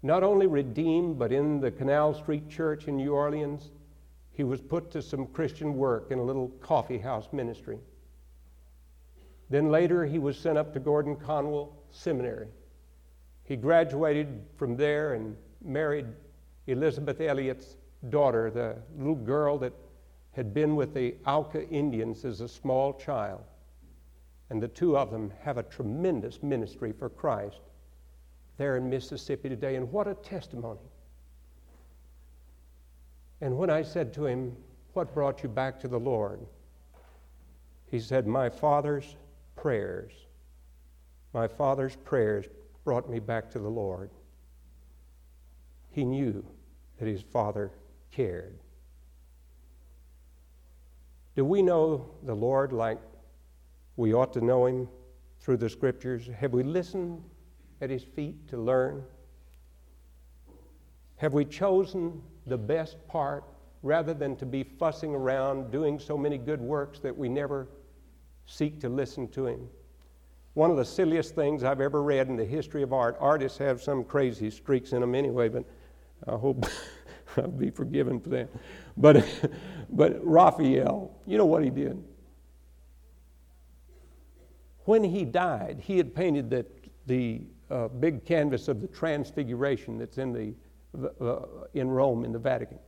not 0.03 0.21
only 0.21 0.47
redeemed, 0.47 1.17
but 1.17 1.31
in 1.31 1.61
the 1.61 1.71
Canal 1.71 2.13
Street 2.13 2.49
Church 2.49 2.87
in 2.89 2.97
New 2.97 3.13
Orleans, 3.13 3.71
he 4.33 4.43
was 4.43 4.61
put 4.61 4.91
to 4.91 5.01
some 5.01 5.27
Christian 5.27 5.75
work 5.75 6.11
in 6.11 6.19
a 6.19 6.23
little 6.23 6.49
coffee 6.59 6.97
house 6.97 7.27
ministry. 7.31 7.77
Then 9.49 9.69
later, 9.69 10.05
he 10.05 10.17
was 10.17 10.37
sent 10.37 10.57
up 10.57 10.73
to 10.73 10.79
Gordon 10.79 11.15
Conwell 11.15 11.77
Seminary. 11.91 12.47
He 13.43 13.55
graduated 13.55 14.41
from 14.57 14.75
there 14.75 15.13
and 15.13 15.35
married 15.63 16.07
Elizabeth 16.65 17.21
Elliot's 17.21 17.75
daughter, 18.09 18.49
the 18.49 18.75
little 18.97 19.15
girl 19.15 19.57
that 19.59 19.73
had 20.31 20.53
been 20.53 20.75
with 20.75 20.93
the 20.95 21.15
Auca 21.27 21.67
Indians 21.69 22.25
as 22.25 22.41
a 22.41 22.47
small 22.47 22.93
child. 22.93 23.43
And 24.49 24.61
the 24.61 24.67
two 24.67 24.97
of 24.97 25.11
them 25.11 25.31
have 25.41 25.57
a 25.57 25.63
tremendous 25.63 26.41
ministry 26.41 26.91
for 26.91 27.09
Christ 27.09 27.61
there 28.57 28.77
in 28.77 28.89
Mississippi 28.89 29.49
today. 29.49 29.75
And 29.75 29.91
what 29.91 30.07
a 30.07 30.15
testimony. 30.15 30.79
And 33.43 33.57
when 33.57 33.69
I 33.69 33.81
said 33.81 34.13
to 34.13 34.25
him, 34.25 34.55
What 34.93 35.13
brought 35.13 35.43
you 35.43 35.49
back 35.49 35.77
to 35.81 35.89
the 35.89 35.99
Lord? 35.99 36.39
He 37.91 37.99
said, 37.99 38.25
My 38.25 38.47
father's 38.47 39.17
prayers. 39.57 40.13
My 41.33 41.49
father's 41.49 41.97
prayers 41.97 42.45
brought 42.85 43.09
me 43.09 43.19
back 43.19 43.51
to 43.51 43.59
the 43.59 43.67
Lord. 43.67 44.11
He 45.91 46.05
knew 46.05 46.45
that 46.97 47.05
his 47.05 47.21
father 47.21 47.69
cared. 48.11 48.57
Do 51.35 51.43
we 51.43 51.61
know 51.61 52.11
the 52.23 52.35
Lord 52.35 52.71
like 52.71 53.01
we 53.97 54.13
ought 54.13 54.31
to 54.33 54.41
know 54.41 54.67
him 54.67 54.87
through 55.41 55.57
the 55.57 55.69
scriptures? 55.69 56.29
Have 56.39 56.53
we 56.53 56.63
listened 56.63 57.21
at 57.81 57.89
his 57.89 58.05
feet 58.05 58.47
to 58.47 58.57
learn? 58.57 59.03
Have 61.17 61.33
we 61.33 61.43
chosen 61.43 62.21
the 62.47 62.57
best 62.57 63.05
part 63.07 63.43
rather 63.81 64.13
than 64.13 64.35
to 64.37 64.45
be 64.45 64.63
fussing 64.63 65.13
around 65.13 65.71
doing 65.71 65.99
so 65.99 66.17
many 66.17 66.37
good 66.37 66.61
works 66.61 66.99
that 66.99 67.17
we 67.17 67.29
never 67.29 67.67
seek 68.45 68.79
to 68.81 68.89
listen 68.89 69.27
to 69.29 69.47
him? 69.47 69.67
One 70.53 70.69
of 70.69 70.77
the 70.77 70.85
silliest 70.85 71.33
things 71.33 71.63
I've 71.63 71.81
ever 71.81 72.03
read 72.03 72.27
in 72.27 72.35
the 72.35 72.45
history 72.45 72.83
of 72.83 72.93
art, 72.93 73.17
artists 73.19 73.57
have 73.57 73.81
some 73.81 74.03
crazy 74.03 74.51
streaks 74.51 74.93
in 74.93 75.01
them 75.01 75.15
anyway, 75.15 75.49
but 75.49 75.65
I 76.27 76.35
hope 76.35 76.65
I'll 77.37 77.47
be 77.47 77.71
forgiven 77.71 78.19
for 78.19 78.29
that. 78.29 78.49
But, 78.95 79.25
but 79.89 80.23
Raphael, 80.25 81.11
you 81.25 81.37
know 81.37 81.45
what 81.45 81.63
he 81.63 81.71
did? 81.71 82.01
When 84.85 85.03
he 85.03 85.25
died, 85.25 85.81
he 85.81 85.97
had 85.97 86.13
painted 86.13 86.49
the, 86.49 86.65
the 87.07 87.41
uh, 87.71 87.87
big 87.87 88.25
canvas 88.25 88.67
of 88.67 88.81
the 88.81 88.87
Transfiguration 88.87 89.97
that's 89.97 90.17
in, 90.17 90.33
the, 90.33 90.53
in 91.73 91.89
Rome, 91.89 92.25
in 92.25 92.31
the 92.31 92.39
Vatican. 92.39 92.79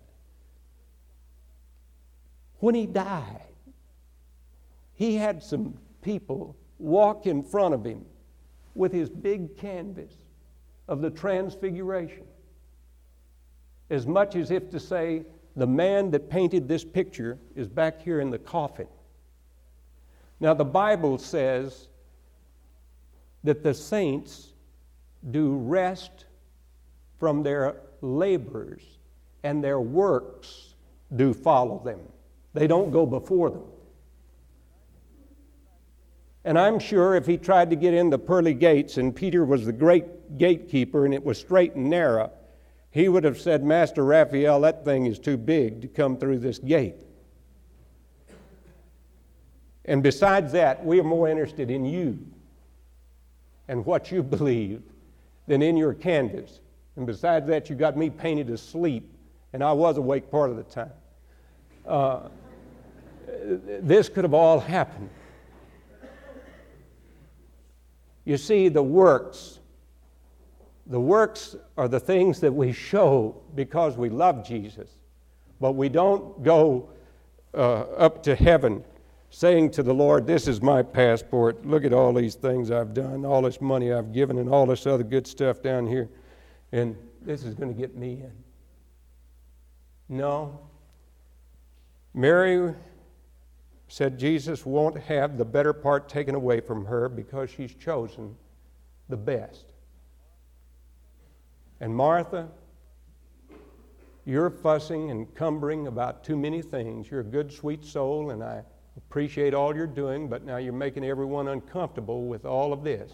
When 2.59 2.75
he 2.75 2.85
died, 2.85 3.41
he 4.93 5.15
had 5.15 5.43
some 5.43 5.77
people 6.01 6.55
walk 6.79 7.25
in 7.25 7.43
front 7.43 7.73
of 7.73 7.83
him 7.83 8.05
with 8.73 8.91
his 8.91 9.09
big 9.09 9.57
canvas 9.57 10.13
of 10.87 11.01
the 11.01 11.09
Transfiguration 11.09 12.25
as 13.89 14.07
much 14.07 14.35
as 14.35 14.51
if 14.51 14.69
to 14.71 14.79
say, 14.79 15.23
the 15.55 15.67
man 15.67 16.11
that 16.11 16.29
painted 16.29 16.67
this 16.67 16.83
picture 16.83 17.37
is 17.55 17.67
back 17.67 18.01
here 18.01 18.19
in 18.19 18.29
the 18.29 18.39
coffin. 18.39 18.87
Now, 20.39 20.53
the 20.53 20.65
Bible 20.65 21.17
says 21.17 21.87
that 23.43 23.63
the 23.63 23.73
saints 23.73 24.51
do 25.31 25.55
rest 25.55 26.25
from 27.19 27.43
their 27.43 27.77
labors, 28.05 28.83
and 29.43 29.63
their 29.63 29.79
works 29.79 30.75
do 31.15 31.33
follow 31.33 31.81
them. 31.83 31.99
They 32.53 32.67
don't 32.67 32.91
go 32.91 33.05
before 33.05 33.49
them. 33.49 33.63
And 36.45 36.59
I'm 36.59 36.77
sure 36.77 37.15
if 37.15 37.25
he 37.25 37.37
tried 37.37 37.71
to 37.71 37.75
get 37.75 37.93
in 37.93 38.09
the 38.09 38.19
pearly 38.19 38.53
gates, 38.53 38.97
and 38.97 39.15
Peter 39.15 39.43
was 39.43 39.65
the 39.65 39.73
great 39.73 40.37
gatekeeper, 40.37 41.05
and 41.05 41.13
it 41.13 41.23
was 41.23 41.39
straight 41.39 41.73
and 41.73 41.89
narrow, 41.89 42.31
he 42.91 43.09
would 43.09 43.23
have 43.23 43.39
said, 43.39 43.63
Master 43.63 44.05
Raphael, 44.05 44.61
that 44.61 44.85
thing 44.85 45.07
is 45.07 45.19
too 45.19 45.37
big 45.37 45.81
to 45.81 45.87
come 45.87 46.17
through 46.17 46.39
this 46.39 46.59
gate. 46.59 46.95
And 49.85 50.01
besides 50.01 50.51
that, 50.53 50.85
we 50.85 50.99
are 50.99 51.03
more 51.03 51.27
interested 51.27 51.69
in 51.69 51.85
you 51.85 52.19
and 53.67 53.85
what 53.85 54.11
you 54.11 54.23
believe 54.37 54.81
than 55.47 55.61
in 55.61 55.77
your 55.77 55.93
canvas. 55.93 56.61
And 56.95 57.05
besides 57.05 57.47
that, 57.47 57.69
you 57.69 57.75
got 57.75 57.97
me 57.97 58.10
painted 58.10 58.49
asleep, 58.49 59.12
and 59.53 59.63
I 59.63 59.73
was 59.73 59.97
awake 59.97 60.31
part 60.31 60.49
of 60.49 60.58
the 60.58 60.63
time. 60.63 60.91
Uh, 61.86 62.29
this 63.81 64.10
could 64.10 64.23
have 64.23 64.34
all 64.34 64.60
happened. 64.60 65.10
You 68.23 68.38
see, 68.38 68.69
the 68.69 68.81
works 68.81 69.60
the 70.88 70.99
works 70.99 71.55
are 71.77 71.88
the 71.88 71.99
things 71.99 72.39
that 72.41 72.53
we 72.53 72.71
show 72.71 73.41
because 73.55 73.97
we 73.97 74.10
love 74.10 74.45
Jesus, 74.45 74.89
but 75.60 75.71
we 75.71 75.89
don't 75.89 76.43
go 76.43 76.89
uh, 77.55 77.81
up 77.97 78.21
to 78.23 78.36
heaven 78.36 78.84
saying 79.31 79.71
to 79.71 79.84
the 79.84 79.93
Lord, 79.93 80.27
This 80.27 80.47
is 80.47 80.62
my 80.62 80.84
passport. 80.84 81.65
Look 81.65 81.86
at 81.86 81.93
all 81.93 82.13
these 82.13 82.36
things 82.36 82.69
I've 82.69 82.93
done, 82.93 83.25
all 83.25 83.41
this 83.41 83.62
money 83.62 83.91
I've 83.91 84.13
given, 84.13 84.38
and 84.38 84.47
all 84.47 84.67
this 84.67 84.86
other 84.86 85.03
good 85.03 85.25
stuff 85.25 85.63
down 85.63 85.88
here, 85.88 86.08
and 86.75 86.97
this 87.21 87.45
is 87.45 87.53
going 87.55 87.73
to 87.73 87.79
get 87.79 87.95
me 87.95 88.21
in. 88.21 88.33
No. 90.09 90.59
Mary 92.13 92.73
said 93.88 94.19
Jesus 94.19 94.65
won't 94.65 94.99
have 94.99 95.38
the 95.38 95.45
better 95.45 95.71
part 95.71 96.09
taken 96.09 96.35
away 96.35 96.59
from 96.59 96.83
her 96.85 97.07
because 97.07 97.49
she's 97.49 97.73
chosen 97.73 98.35
the 99.07 99.15
best. 99.15 99.71
And 101.79 101.95
Martha, 101.95 102.49
you're 104.25 104.49
fussing 104.49 105.11
and 105.11 105.33
cumbering 105.33 105.88
about 105.88 106.25
too 106.25 106.35
many 106.35 106.61
things. 106.61 107.09
You're 107.09 107.21
a 107.21 107.23
good, 107.23 107.53
sweet 107.53 107.85
soul, 107.85 108.31
and 108.31 108.43
I 108.43 108.63
appreciate 108.97 109.53
all 109.53 109.73
you're 109.73 109.88
doing, 109.88 110.27
but 110.27 110.43
now 110.43 110.57
you're 110.57 110.73
making 110.73 111.05
everyone 111.05 111.47
uncomfortable 111.47 112.25
with 112.25 112.45
all 112.45 112.73
of 112.73 112.83
this. 112.83 113.13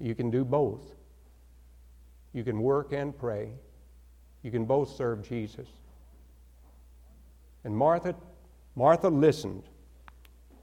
You 0.00 0.14
can 0.14 0.30
do 0.30 0.44
both. 0.44 0.94
You 2.32 2.42
can 2.42 2.60
work 2.60 2.92
and 2.92 3.16
pray. 3.16 3.50
You 4.42 4.50
can 4.50 4.64
both 4.64 4.96
serve 4.96 5.28
Jesus. 5.28 5.68
And 7.64 7.76
Martha, 7.76 8.14
Martha 8.74 9.08
listened. 9.08 9.64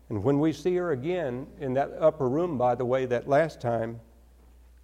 And 0.10 0.23
when 0.23 0.39
we 0.39 0.54
see 0.54 0.76
her 0.78 0.91
again 0.91 1.45
in 1.60 1.73
that 1.76 1.91
upper 2.00 2.28
room, 2.28 2.58
by 2.58 2.76
the 2.76 2.86
way, 2.86 3.06
that 3.06 3.28
last 3.28 3.62
time, 3.62 4.00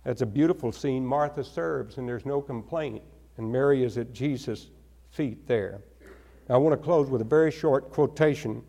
that's 0.04 0.22
a 0.22 0.26
beautiful 0.26 0.72
scene. 0.72 1.06
Martha 1.06 1.44
serves, 1.44 1.98
and 1.98 2.08
there's 2.08 2.26
no 2.26 2.42
complaint, 2.42 3.02
and 3.38 3.52
Mary 3.52 3.84
is 3.84 3.98
at 3.98 4.14
Jesus' 4.14 4.70
feet 5.12 5.48
there. 5.48 5.82
Now, 6.50 6.56
I 6.56 6.58
want 6.58 6.80
to 6.80 6.84
close 6.84 7.10
with 7.10 7.22
a 7.22 7.26
very 7.26 7.52
short 7.52 7.92
quotation 7.92 8.62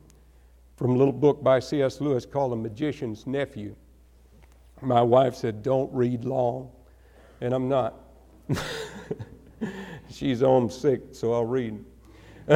from 0.77 0.93
a 0.93 0.97
little 0.97 1.13
book 1.13 1.43
by 1.43 1.59
C.S. 1.59 2.01
Lewis 2.01 2.25
called 2.25 2.53
The 2.53 2.57
Magician's 2.57 3.27
Nephew. 3.27 3.75
My 4.81 5.03
wife 5.03 5.35
said, 5.35 5.63
Don't 5.63 5.93
read 5.93 6.25
long, 6.25 6.71
and 7.41 7.55
I'm 7.55 7.69
not. 7.69 7.95
She's 10.11 10.41
homesick, 10.41 11.03
so 11.13 11.33
I'll 11.33 11.45
read. 11.45 11.85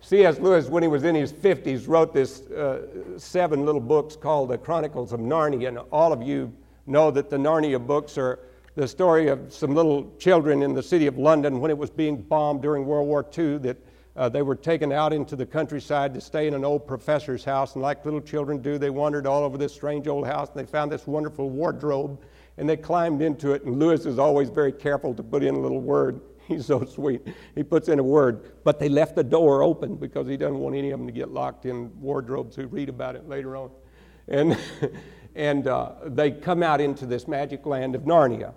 C.S. 0.00 0.38
Lewis, 0.38 0.68
when 0.68 0.82
he 0.84 0.88
was 0.88 1.02
in 1.04 1.14
his 1.14 1.32
50s, 1.32 1.88
wrote 1.88 2.14
this 2.14 2.42
uh, 2.50 3.18
seven 3.18 3.64
little 3.64 3.80
books 3.80 4.14
called 4.14 4.50
The 4.50 4.58
Chronicles 4.58 5.12
of 5.12 5.18
Narnia. 5.18 5.68
And 5.68 5.78
all 5.90 6.12
of 6.12 6.22
you 6.22 6.52
know 6.86 7.10
that 7.10 7.28
the 7.28 7.36
Narnia 7.36 7.84
books 7.84 8.16
are 8.16 8.38
the 8.76 8.86
story 8.86 9.28
of 9.28 9.52
some 9.52 9.74
little 9.74 10.12
children 10.18 10.62
in 10.62 10.74
the 10.74 10.82
city 10.82 11.06
of 11.06 11.18
London 11.18 11.60
when 11.60 11.70
it 11.70 11.78
was 11.78 11.90
being 11.90 12.22
bombed 12.22 12.62
during 12.62 12.86
World 12.86 13.08
War 13.08 13.26
II, 13.36 13.58
that 13.58 13.78
uh, 14.16 14.28
they 14.28 14.42
were 14.42 14.56
taken 14.56 14.92
out 14.92 15.12
into 15.12 15.36
the 15.36 15.46
countryside 15.46 16.14
to 16.14 16.20
stay 16.20 16.46
in 16.46 16.54
an 16.54 16.64
old 16.64 16.86
professor's 16.86 17.44
house. 17.44 17.74
And 17.74 17.82
like 17.82 18.04
little 18.04 18.20
children 18.20 18.62
do, 18.62 18.78
they 18.78 18.90
wandered 18.90 19.26
all 19.26 19.44
over 19.44 19.58
this 19.58 19.72
strange 19.72 20.08
old 20.08 20.26
house 20.26 20.48
and 20.48 20.58
they 20.58 20.70
found 20.70 20.90
this 20.90 21.06
wonderful 21.06 21.50
wardrobe 21.50 22.20
and 22.56 22.68
they 22.68 22.76
climbed 22.76 23.22
into 23.22 23.52
it. 23.52 23.64
And 23.64 23.78
Lewis 23.78 24.06
is 24.06 24.18
always 24.18 24.48
very 24.48 24.72
careful 24.72 25.14
to 25.14 25.22
put 25.22 25.42
in 25.42 25.54
a 25.54 25.60
little 25.60 25.80
word 25.80 26.20
He's 26.48 26.66
so 26.66 26.84
sweet. 26.84 27.26
He 27.54 27.62
puts 27.62 27.88
in 27.88 27.98
a 27.98 28.02
word, 28.02 28.52
but 28.62 28.78
they 28.78 28.88
left 28.88 29.16
the 29.16 29.24
door 29.24 29.62
open 29.62 29.96
because 29.96 30.28
he 30.28 30.36
doesn't 30.36 30.58
want 30.58 30.76
any 30.76 30.90
of 30.90 31.00
them 31.00 31.06
to 31.06 31.12
get 31.12 31.30
locked 31.30 31.66
in 31.66 31.90
wardrobes 32.00 32.54
who 32.54 32.66
read 32.66 32.88
about 32.88 33.16
it 33.16 33.28
later 33.28 33.56
on. 33.56 33.70
And, 34.28 34.56
and 35.34 35.66
uh, 35.66 35.94
they 36.04 36.30
come 36.30 36.62
out 36.62 36.80
into 36.80 37.04
this 37.04 37.26
magic 37.26 37.66
land 37.66 37.96
of 37.96 38.02
Narnia. 38.02 38.54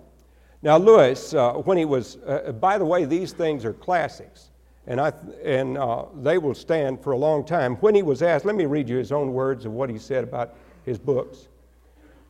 Now, 0.62 0.76
Lewis, 0.76 1.34
uh, 1.34 1.54
when 1.54 1.78
he 1.78 1.84
was, 1.84 2.18
uh, 2.26 2.52
by 2.52 2.78
the 2.78 2.84
way, 2.84 3.06
these 3.06 3.32
things 3.32 3.64
are 3.64 3.72
classics, 3.72 4.49
and, 4.86 5.00
I, 5.00 5.12
and 5.44 5.76
uh, 5.76 6.06
they 6.22 6.38
will 6.38 6.54
stand 6.54 7.02
for 7.02 7.12
a 7.12 7.16
long 7.16 7.44
time. 7.44 7.76
When 7.76 7.94
he 7.94 8.02
was 8.02 8.22
asked, 8.22 8.44
let 8.44 8.54
me 8.54 8.64
read 8.66 8.88
you 8.88 8.96
his 8.96 9.12
own 9.12 9.32
words 9.32 9.64
of 9.64 9.72
what 9.72 9.90
he 9.90 9.98
said 9.98 10.24
about 10.24 10.54
his 10.84 10.98
books, 10.98 11.48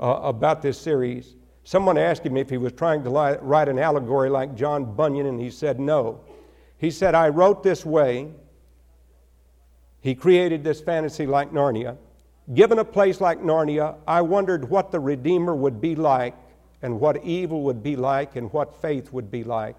uh, 0.01 0.21
about 0.23 0.63
this 0.63 0.79
series. 0.79 1.35
Someone 1.65 1.97
asked 1.97 2.25
him 2.25 2.37
if 2.37 2.51
he 2.51 2.57
was 2.57 2.73
trying 2.73 3.05
to 3.05 3.11
lie, 3.11 3.37
write 3.37 3.69
an 3.69 3.79
allegory 3.79 4.31
like 4.31 4.57
John 4.57 4.95
Bunyan, 4.95 5.27
and 5.27 5.41
he 5.41 5.51
said 5.51 5.79
no. 5.79 6.21
He 6.79 6.91
said, 6.91 7.15
I 7.15 7.29
wrote 7.29 7.63
this 7.63 7.85
way. 7.85 8.31
He 10.01 10.15
created 10.15 10.65
this 10.65 10.81
fantasy 10.81 11.27
like 11.27 11.53
Narnia. 11.53 11.97
Given 12.55 12.79
a 12.79 12.85
place 12.85 13.21
like 13.21 13.41
Narnia, 13.41 13.97
I 14.09 14.23
wondered 14.23 14.69
what 14.69 14.91
the 14.91 14.99
Redeemer 14.99 15.55
would 15.55 15.81
be 15.81 15.95
like, 15.95 16.35
and 16.83 16.99
what 16.99 17.23
evil 17.23 17.63
would 17.63 17.83
be 17.83 17.97
like, 17.97 18.35
and 18.35 18.53
what 18.53 18.81
faith 18.81 19.13
would 19.13 19.31
be 19.31 19.45
like. 19.45 19.77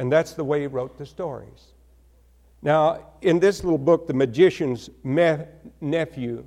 And 0.00 0.10
that's 0.10 0.32
the 0.32 0.44
way 0.44 0.62
he 0.62 0.66
wrote 0.66 0.96
the 0.96 1.04
stories. 1.04 1.74
Now, 2.62 3.10
in 3.20 3.38
this 3.38 3.62
little 3.62 3.76
book, 3.76 4.06
The 4.06 4.14
Magician's 4.14 4.88
Me- 5.04 5.44
Nephew, 5.82 6.46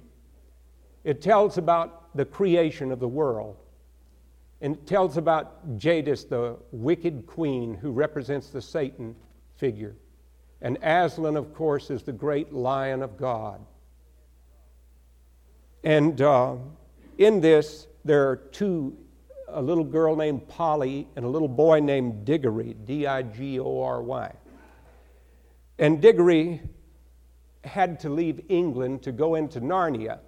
it 1.04 1.22
tells 1.22 1.60
about 1.60 2.18
the 2.18 2.26
creation 2.26 2.92
of 2.92 3.00
the 3.00 3.08
world. 3.08 3.58
And 4.62 4.76
it 4.76 4.88
tells 4.88 5.18
about 5.18 5.78
Jadis, 5.78 6.24
the 6.24 6.58
wicked 6.72 7.28
queen 7.28 7.76
who 7.76 7.92
represents 7.92 8.50
the 8.50 8.60
Satan 8.60 9.16
figure. 9.58 9.96
And 10.64 10.80
Aslan, 10.82 11.38
of 11.38 11.54
course, 11.54 11.92
is 11.92 12.02
the 12.02 12.12
great 12.12 12.54
lion 12.54 13.04
of 13.04 13.18
God. 13.18 13.64
And 15.84 16.20
uh, 16.20 16.56
in 17.20 17.40
this, 17.40 17.86
there 18.04 18.28
are 18.32 18.38
two 18.38 18.98
a 19.54 19.62
little 19.62 19.84
girl 19.84 20.16
named 20.16 20.48
Polly 20.48 21.08
and 21.16 21.26
a 21.26 21.28
little 21.28 21.48
boy 21.48 21.80
named 21.80 22.26
Diggory, 22.26 22.76
D 22.86 23.08
I 23.08 23.22
G 23.22 23.60
O 23.60 23.82
R 23.82 24.02
Y. 24.02 24.34
And 25.80 26.02
Diggory 26.02 26.62
had 27.64 28.00
to 28.02 28.10
leave 28.10 28.42
England 28.50 29.04
to 29.04 29.12
go 29.12 29.36
into 29.36 29.62
Narnia. 29.62 30.20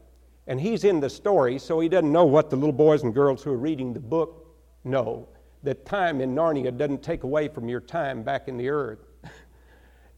And 0.47 0.59
he's 0.61 0.83
in 0.83 0.99
the 0.99 1.09
story, 1.09 1.59
so 1.59 1.79
he 1.79 1.89
doesn't 1.89 2.11
know 2.11 2.25
what 2.25 2.49
the 2.49 2.55
little 2.55 2.73
boys 2.73 3.03
and 3.03 3.13
girls 3.13 3.43
who 3.43 3.51
are 3.51 3.57
reading 3.57 3.93
the 3.93 3.99
book 3.99 4.47
know 4.83 5.27
that 5.63 5.85
time 5.85 6.21
in 6.21 6.35
Narnia 6.35 6.75
doesn't 6.75 7.03
take 7.03 7.23
away 7.23 7.47
from 7.47 7.67
your 7.67 7.81
time 7.81 8.21
back 8.21 8.47
in 8.47 8.55
the 8.57 8.69
earth. 8.69 8.99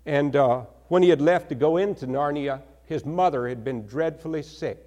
and 0.06 0.36
uh, 0.36 0.66
when 0.90 1.02
he 1.02 1.10
had 1.10 1.22
left 1.22 1.50
to 1.50 1.56
go 1.56 1.78
into 1.78 2.06
Narnia, 2.06 2.62
his 2.84 3.06
mother 3.06 3.48
had 3.48 3.64
been 3.64 3.86
dreadfully 3.86 4.44
sick, 4.44 4.87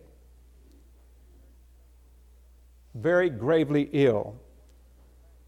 very 2.94 3.30
gravely 3.30 3.88
ill. 3.92 4.34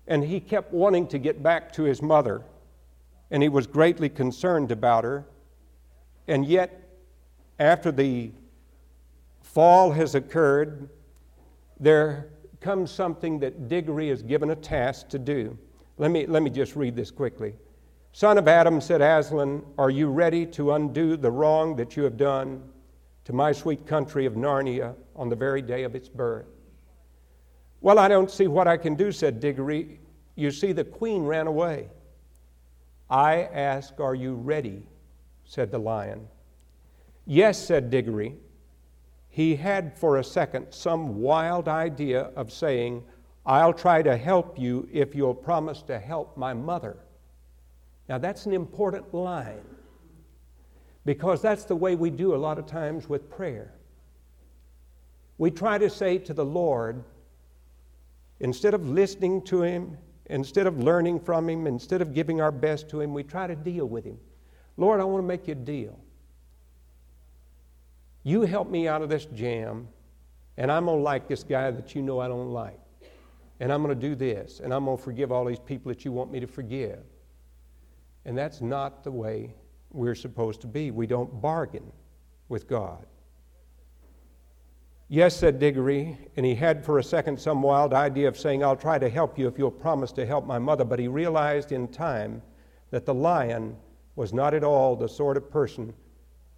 And 0.07 0.25
he 0.25 0.41
kept 0.41 0.73
wanting 0.73 1.07
to 1.09 1.19
get 1.19 1.43
back 1.43 1.73
to 1.73 1.85
his 1.85 2.03
mother 2.03 2.45
and 3.33 3.43
he 3.43 3.49
was 3.49 3.67
greatly 3.67 4.11
concerned 4.11 4.71
about 4.71 5.05
her. 5.05 5.25
And 6.29 6.45
yet, 6.45 6.91
after 7.59 7.91
the 7.91 8.31
fall 9.41 9.91
has 9.91 10.15
occurred, 10.15 10.91
there 11.81 12.29
comes 12.61 12.91
something 12.91 13.41
that 13.41 13.69
Diggory 13.69 14.11
is 14.11 14.23
given 14.23 14.51
a 14.51 14.55
task 14.55 15.09
to 15.09 15.19
do. 15.19 15.57
Let 15.97 16.11
me, 16.11 16.27
let 16.27 16.43
me 16.43 16.51
just 16.51 16.77
read 16.77 16.95
this 16.95 17.11
quickly. 17.11 17.55
Son 18.13 18.37
of 18.37 18.47
Adam, 18.47 18.83
said 18.83 19.01
Aslan, 19.01 19.65
are 19.79 19.91
you 19.91 20.09
ready 20.09 20.45
to 20.47 20.73
undo 20.73 21.17
the 21.17 21.31
wrong 21.31 21.75
that 21.77 21.97
you 21.97 22.03
have 22.05 22.19
done 22.19 22.63
to 23.25 23.33
my 23.33 23.51
sweet 23.51 23.87
country 23.87 24.27
of 24.27 24.35
Narnia 24.35 24.95
on 25.17 25.31
the 25.31 25.37
very 25.37 25.63
day 25.63 25.85
of 25.85 25.95
its 25.95 26.11
birth? 26.11 26.47
Well, 27.83 27.99
I 27.99 28.07
don't 28.07 28.31
see 28.31 28.47
what 28.47 28.69
I 28.69 28.77
can 28.77 28.95
do, 28.95 29.11
said 29.11 29.41
Diggory. 29.41 29.99
You 30.37 30.53
see, 30.53 30.73
the 30.73 30.85
queen 30.85 31.25
ran 31.25 31.49
away. 31.49 31.89
I 33.11 33.43
ask, 33.43 33.99
Are 34.01 34.15
you 34.15 34.35
ready? 34.35 34.87
said 35.45 35.71
the 35.71 35.79
lion. 35.79 36.29
Yes, 37.27 37.59
said 37.59 37.91
Diggory. 37.91 38.37
He 39.29 39.57
had 39.57 39.99
for 39.99 40.19
a 40.19 40.25
second 40.25 40.69
some 40.71 41.21
wild 41.21 41.67
idea 41.67 42.31
of 42.37 42.53
saying, 42.53 43.03
I'll 43.45 43.73
try 43.73 44.01
to 44.03 44.17
help 44.17 44.59
you 44.59 44.89
if 44.93 45.15
you'll 45.15 45.35
promise 45.35 45.83
to 45.83 45.99
help 45.99 46.37
my 46.37 46.55
mother. 46.55 46.97
Now, 48.09 48.19
that's 48.19 48.47
an 48.47 48.53
important 48.53 49.13
line 49.13 49.65
because 51.05 51.43
that's 51.43 51.65
the 51.65 51.75
way 51.75 51.97
we 51.97 52.11
do 52.11 52.35
a 52.35 52.37
lot 52.37 52.59
of 52.59 52.67
times 52.67 53.09
with 53.09 53.29
prayer. 53.29 53.73
We 55.39 55.51
try 55.51 55.79
to 55.79 55.91
say 55.91 56.19
to 56.19 56.35
the 56.35 56.45
Lord, 56.45 57.03
instead 58.43 58.75
of 58.75 58.87
listening 58.87 59.43
to 59.43 59.63
Him 59.63 59.97
Instead 60.27 60.67
of 60.67 60.79
learning 60.79 61.21
from 61.21 61.49
Him, 61.49 61.67
instead 61.67 62.01
of 62.01 62.15
giving 62.15 62.41
our 62.41 62.53
best 62.53 62.89
to 62.89 63.01
Him, 63.01 63.13
we 63.13 63.23
try 63.23 63.47
to 63.47 63.55
deal 63.55 63.87
with 63.87 64.05
Him. 64.05 64.19
Lord, 64.79 65.01
I 65.01 65.05
want 65.05 65.23
to 65.23 65.27
make 65.27 65.47
you 65.47 65.53
a 65.53 65.57
deal. 65.57 65.99
You 68.23 68.43
help 68.43 68.71
me 68.71 68.89
out 68.89 69.03
of 69.03 69.11
this 69.11 69.27
jam, 69.27 69.89
and 70.57 70.71
I'm 70.71 70.87
going 70.87 70.99
to 70.99 71.03
like 71.03 71.29
this 71.29 71.43
guy 71.43 71.71
that 71.71 71.95
you 71.95 72.03
know 72.03 72.21
I 72.21 72.29
don't 72.29 72.51
like. 72.51 72.79
And 73.61 73.73
I'm 73.73 73.83
going 73.83 73.95
to 73.95 74.09
do 74.09 74.15
this, 74.15 74.61
and 74.61 74.73
I'm 74.73 74.87
going 74.87 74.97
to 74.97 75.03
forgive 75.03 75.31
all 75.31 75.45
these 75.45 75.59
people 75.59 75.91
that 75.91 76.05
you 76.05 76.13
want 76.13 76.33
me 76.33 76.41
to 76.41 76.47
forgive. 76.47 77.01
And 78.25 78.39
that's 78.39 78.61
not 78.61 79.05
the 79.05 79.11
way 79.11 79.55
we're 79.91 80.15
supposed 80.15 80.61
to 80.63 80.67
be. 80.67 80.91
We 80.91 81.07
don't 81.07 81.43
bargain 81.43 81.93
with 82.49 82.69
God. 82.69 83.05
Yes, 85.15 85.37
said 85.37 85.59
Diggory, 85.59 86.17
and 86.39 86.47
he 86.47 86.55
had 86.55 86.83
for 86.83 86.99
a 86.99 87.05
second 87.05 87.39
some 87.39 87.61
wild 87.61 87.93
idea 87.93 88.27
of 88.27 88.39
saying, 88.39 88.65
I'll 88.65 88.75
try 88.75 88.99
to 88.99 89.11
help 89.11 89.39
you 89.39 89.47
if 89.47 89.59
you'll 89.59 89.71
promise 89.71 90.11
to 90.13 90.25
help 90.25 90.47
my 90.47 90.59
mother. 90.59 90.87
But 90.87 90.99
he 90.99 91.07
realized 91.07 91.71
in 91.71 91.89
time 91.89 92.41
that 92.91 93.05
the 93.05 93.13
lion 93.13 93.77
was 94.17 94.33
not 94.33 94.55
at 94.55 94.65
all 94.65 94.97
the 94.97 95.11
sort 95.11 95.37
of 95.37 95.51
person 95.51 95.93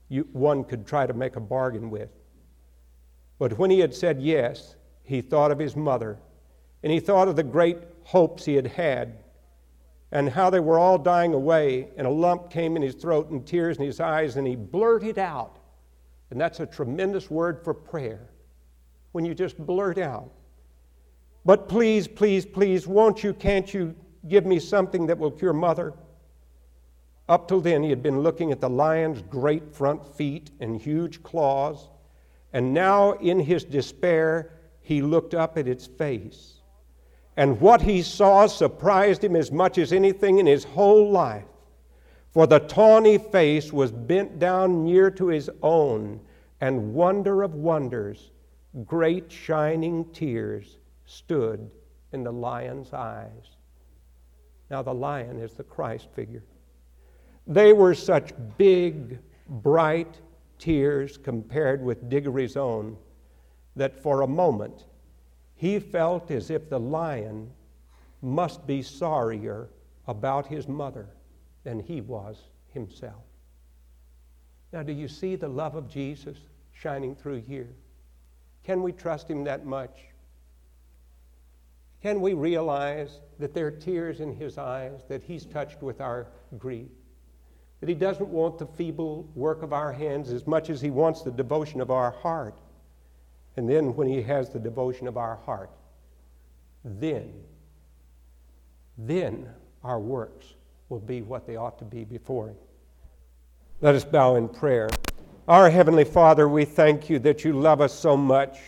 you, 0.09 0.29
one 0.31 0.63
could 0.63 0.87
try 0.87 1.05
to 1.05 1.13
make 1.13 1.35
a 1.35 1.41
bargain 1.41 1.91
with. 1.91 2.11
But 3.41 3.59
when 3.59 3.71
he 3.71 3.81
had 3.81 3.93
said 3.93 4.23
yes, 4.23 4.77
he 5.03 5.21
thought 5.21 5.51
of 5.51 5.59
his 5.59 5.75
mother, 5.75 6.21
and 6.85 6.93
he 6.93 7.01
thought 7.01 7.27
of 7.27 7.35
the 7.35 7.43
great 7.43 7.79
hopes 8.05 8.45
he 8.45 8.55
had 8.55 8.69
had, 8.69 9.25
and 10.13 10.29
how 10.29 10.49
they 10.49 10.61
were 10.61 10.79
all 10.79 10.97
dying 10.97 11.35
away, 11.35 11.89
and 11.97 12.07
a 12.07 12.11
lump 12.11 12.51
came 12.51 12.77
in 12.77 12.83
his 12.83 12.95
throat 12.95 13.31
and 13.31 13.45
tears 13.45 13.79
in 13.79 13.85
his 13.85 13.99
eyes, 13.99 14.37
and 14.37 14.47
he 14.47 14.55
blurted 14.55 15.19
out. 15.19 15.59
And 16.31 16.41
that's 16.41 16.61
a 16.61 16.67
tremendous 16.67 17.29
word 17.29 17.65
for 17.65 17.75
prayer 17.75 18.31
when 19.15 19.25
you 19.25 19.33
just 19.33 19.57
blurt 19.57 19.97
out, 19.97 20.29
But 21.45 21.69
please, 21.69 22.09
please, 22.09 22.45
please, 22.45 22.89
won't 22.89 23.23
you, 23.23 23.33
can't 23.33 23.73
you 23.73 23.95
give 24.27 24.45
me 24.45 24.59
something 24.59 25.07
that 25.07 25.19
will 25.19 25.31
cure 25.31 25.53
mother? 25.53 25.95
Up 27.29 27.47
till 27.47 27.61
then, 27.61 27.85
he 27.85 27.91
had 27.91 28.03
been 28.03 28.23
looking 28.23 28.51
at 28.51 28.61
the 28.61 28.69
lion's 28.69 29.23
great 29.23 29.73
front 29.73 30.05
feet 30.17 30.51
and 30.59 30.81
huge 30.81 31.23
claws, 31.23 31.91
and 32.53 32.75
now 32.75 33.13
in 33.13 33.39
his 33.39 33.63
despair, 33.63 34.51
he 34.81 35.01
looked 35.01 35.33
up 35.33 35.57
at 35.57 35.69
its 35.69 35.87
face. 35.87 36.55
And 37.37 37.61
what 37.61 37.83
he 37.83 38.03
saw 38.03 38.49
surprised 38.49 39.23
him 39.23 39.37
as 39.37 39.53
much 39.53 39.79
as 39.79 39.93
anything 39.93 40.39
in 40.39 40.47
his 40.47 40.65
whole 40.65 41.09
life. 41.13 41.45
For 42.33 42.49
the 42.49 42.59
tawny 42.59 43.19
face 43.19 43.73
was 43.73 43.93
bent 43.93 44.41
down 44.41 44.83
near 44.83 45.09
to 45.13 45.29
his 45.29 45.49
own, 45.63 46.19
and 46.61 46.95
wonder 46.95 47.45
of 47.45 47.55
wonders, 47.55 48.33
great 48.83 49.31
shining 49.31 50.05
tears 50.13 50.79
stood 51.07 51.71
in 52.13 52.25
the 52.25 52.33
lion's 52.33 52.93
eyes. 52.93 53.57
Now, 54.71 54.83
the 54.83 54.95
lion 54.95 55.39
is 55.39 55.53
the 55.53 55.65
Christ 55.65 56.09
figure. 56.15 56.43
They 57.47 57.73
were 57.73 57.95
such 57.95 58.33
big, 58.57 59.19
bright 59.49 60.21
tears 60.59 61.17
compared 61.19 61.85
with 61.85 62.09
Diggory's 62.09 62.57
own 62.57 62.97
that 63.77 64.01
for 64.01 64.23
a 64.23 64.27
moment 64.27 64.85
he 65.55 65.79
felt 65.79 66.31
as 66.31 66.51
if 66.51 66.69
the 66.69 66.81
lion 66.81 67.51
must 68.23 68.67
be 68.67 68.83
sorrier 68.83 69.69
about 70.07 70.47
his 70.47 70.67
mother 70.67 71.09
than 71.63 71.81
he 71.81 72.01
was 72.01 72.39
himself. 72.69 73.23
Now, 74.73 74.83
do 74.83 74.93
you 74.93 75.07
see 75.07 75.37
the 75.37 75.49
love 75.49 75.77
of 75.77 75.89
Jesus 75.89 76.39
shining 76.73 77.15
through 77.15 77.43
here? 77.43 77.69
Can 78.65 78.83
we 78.83 78.93
trust 78.93 79.29
Him 79.29 79.45
that 79.45 79.67
much? 79.67 79.99
Can 82.03 82.21
we 82.21 82.35
realize 82.35 83.21
that 83.39 83.55
there 83.55 83.67
are 83.67 83.71
tears 83.71 84.21
in 84.21 84.35
His 84.35 84.59
eyes, 84.59 85.01
that 85.09 85.23
He's 85.23 85.47
touched 85.47 85.83
with 85.83 86.01
our 86.01 86.27
grief? 86.59 86.89
That 87.81 87.89
He 87.89 87.95
doesn't 87.95 88.29
want 88.29 88.59
the 88.59 88.67
feeble 88.67 89.29
work 89.35 89.63
of 89.63 89.73
our 89.73 89.93
hands 89.93 90.31
as 90.31 90.47
much 90.47 90.71
as 90.71 90.81
He 90.81 90.91
wants 90.91 91.23
the 91.23 91.31
devotion 91.31 91.81
of 91.81 91.91
our 91.91 92.11
heart. 92.11 92.59
And 93.57 93.69
then, 93.69 93.95
when 93.95 94.09
He 94.09 94.23
has 94.23 94.51
the 94.51 94.59
devotion 94.59 95.07
of 95.07 95.17
our 95.17 95.37
heart, 95.37 95.71
then, 96.85 97.33
then 98.99 99.49
our 99.83 100.01
works 100.01 100.55
will 100.89 101.01
be 101.01 101.23
what 101.23 101.47
they 101.47 101.57
ought 101.57 101.79
to 101.79 101.85
be 101.85 102.05
before 102.05 102.49
Him. 102.49 102.57
Let 103.81 103.95
us 103.95 104.05
bow 104.05 104.37
in 104.37 104.49
prayer. 104.49 104.89
Our 105.47 105.69
Heavenly 105.69 106.05
Father, 106.05 106.49
we 106.49 106.65
thank 106.65 107.11
you 107.11 107.19
that 107.19 107.45
you 107.45 107.53
love 107.53 107.83
us 107.83 107.93
so 107.93 108.17
much, 108.17 108.59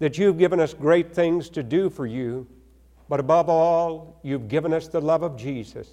that 0.00 0.18
you've 0.18 0.36
given 0.36 0.58
us 0.58 0.74
great 0.74 1.14
things 1.14 1.48
to 1.50 1.62
do 1.62 1.88
for 1.88 2.06
you, 2.06 2.48
but 3.08 3.20
above 3.20 3.48
all, 3.48 4.18
you've 4.24 4.48
given 4.48 4.72
us 4.72 4.88
the 4.88 5.00
love 5.00 5.22
of 5.22 5.36
Jesus. 5.36 5.88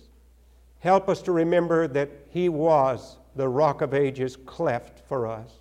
Help 0.79 1.07
us 1.07 1.21
to 1.21 1.31
remember 1.31 1.87
that 1.89 2.09
He 2.31 2.49
was 2.49 3.17
the 3.35 3.47
rock 3.47 3.81
of 3.81 3.93
ages 3.93 4.35
cleft 4.35 5.07
for 5.07 5.27
us. 5.27 5.51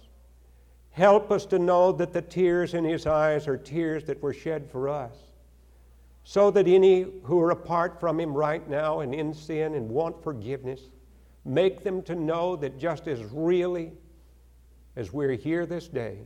Help 0.93 1.31
us 1.31 1.45
to 1.45 1.59
know 1.59 1.93
that 1.93 2.15
the 2.15 2.23
tears 2.23 2.73
in 2.73 2.85
His 2.85 3.07
eyes 3.07 3.47
are 3.47 3.59
tears 3.59 4.05
that 4.05 4.23
were 4.23 4.33
shed 4.33 4.67
for 4.71 4.89
us, 4.89 5.13
so 6.25 6.51
that 6.53 6.67
any 6.67 7.03
who 7.25 7.39
are 7.39 7.51
apart 7.51 8.01
from 8.01 8.19
Him 8.19 8.33
right 8.33 8.67
now 8.67 9.01
and 9.01 9.15
in 9.15 9.35
sin 9.35 9.75
and 9.75 9.91
want 9.91 10.23
forgiveness, 10.23 10.81
make 11.45 11.85
them 11.85 12.01
to 12.05 12.15
know 12.15 12.57
that 12.57 12.79
just 12.79 13.09
as 13.09 13.23
really 13.25 13.93
as 14.97 15.13
we're 15.13 15.33
here 15.33 15.67
this 15.67 15.89
day, 15.89 16.19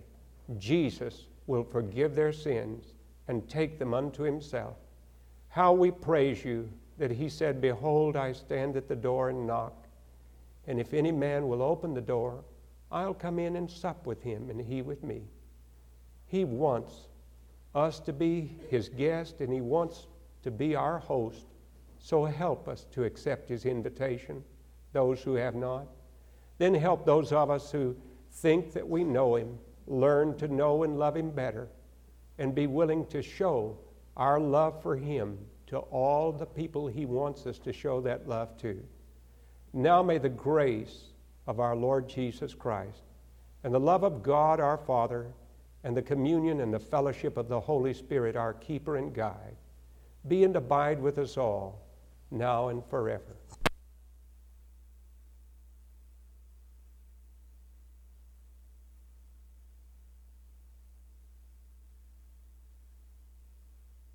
Jesus 0.58 1.26
will 1.46 1.64
forgive 1.64 2.14
their 2.14 2.32
sins 2.32 2.94
and 3.28 3.48
take 3.48 3.78
them 3.78 3.92
unto 3.92 4.22
himself. 4.22 4.76
How 5.48 5.72
we 5.72 5.90
praise 5.90 6.44
you 6.44 6.68
that 6.98 7.10
he 7.10 7.28
said, 7.28 7.60
Behold, 7.60 8.16
I 8.16 8.32
stand 8.32 8.76
at 8.76 8.88
the 8.88 8.96
door 8.96 9.30
and 9.30 9.46
knock. 9.46 9.86
And 10.66 10.80
if 10.80 10.94
any 10.94 11.10
man 11.10 11.48
will 11.48 11.62
open 11.62 11.94
the 11.94 12.00
door, 12.00 12.44
I'll 12.92 13.14
come 13.14 13.38
in 13.38 13.56
and 13.56 13.70
sup 13.70 14.06
with 14.06 14.22
him 14.22 14.50
and 14.50 14.60
he 14.60 14.82
with 14.82 15.02
me. 15.02 15.22
He 16.26 16.44
wants 16.44 17.08
us 17.74 17.98
to 18.00 18.12
be 18.12 18.56
his 18.68 18.88
guest 18.88 19.40
and 19.40 19.52
he 19.52 19.60
wants 19.60 20.06
to 20.42 20.50
be 20.50 20.76
our 20.76 20.98
host. 20.98 21.46
So 21.98 22.24
help 22.24 22.68
us 22.68 22.86
to 22.92 23.04
accept 23.04 23.48
his 23.48 23.64
invitation, 23.64 24.42
those 24.92 25.22
who 25.22 25.34
have 25.34 25.54
not. 25.54 25.86
Then 26.58 26.74
help 26.74 27.04
those 27.04 27.32
of 27.32 27.50
us 27.50 27.72
who 27.72 27.96
think 28.32 28.72
that 28.72 28.88
we 28.88 29.04
know 29.04 29.36
him, 29.36 29.58
learn 29.86 30.36
to 30.38 30.48
know 30.48 30.82
and 30.82 30.98
love 30.98 31.16
him 31.16 31.30
better, 31.30 31.68
and 32.38 32.54
be 32.54 32.66
willing 32.66 33.06
to 33.06 33.22
show 33.22 33.78
our 34.16 34.40
love 34.40 34.82
for 34.82 34.96
him 34.96 35.38
to 35.66 35.78
all 35.78 36.32
the 36.32 36.46
people 36.46 36.86
he 36.86 37.06
wants 37.06 37.46
us 37.46 37.58
to 37.58 37.72
show 37.72 38.00
that 38.00 38.28
love 38.28 38.56
to. 38.58 38.82
Now 39.72 40.02
may 40.02 40.18
the 40.18 40.28
grace 40.28 41.04
of 41.46 41.60
our 41.60 41.76
Lord 41.76 42.08
Jesus 42.08 42.54
Christ 42.54 43.02
and 43.62 43.72
the 43.72 43.80
love 43.80 44.02
of 44.02 44.22
God 44.22 44.58
our 44.58 44.78
Father 44.78 45.26
and 45.84 45.96
the 45.96 46.02
communion 46.02 46.60
and 46.60 46.72
the 46.72 46.78
fellowship 46.78 47.36
of 47.36 47.48
the 47.48 47.60
Holy 47.60 47.94
Spirit, 47.94 48.36
our 48.36 48.52
keeper 48.52 48.96
and 48.96 49.14
guide, 49.14 49.56
be 50.28 50.44
and 50.44 50.56
abide 50.56 51.00
with 51.00 51.18
us 51.18 51.36
all, 51.36 51.86
now 52.30 52.68
and 52.68 52.84
forever. 52.86 53.36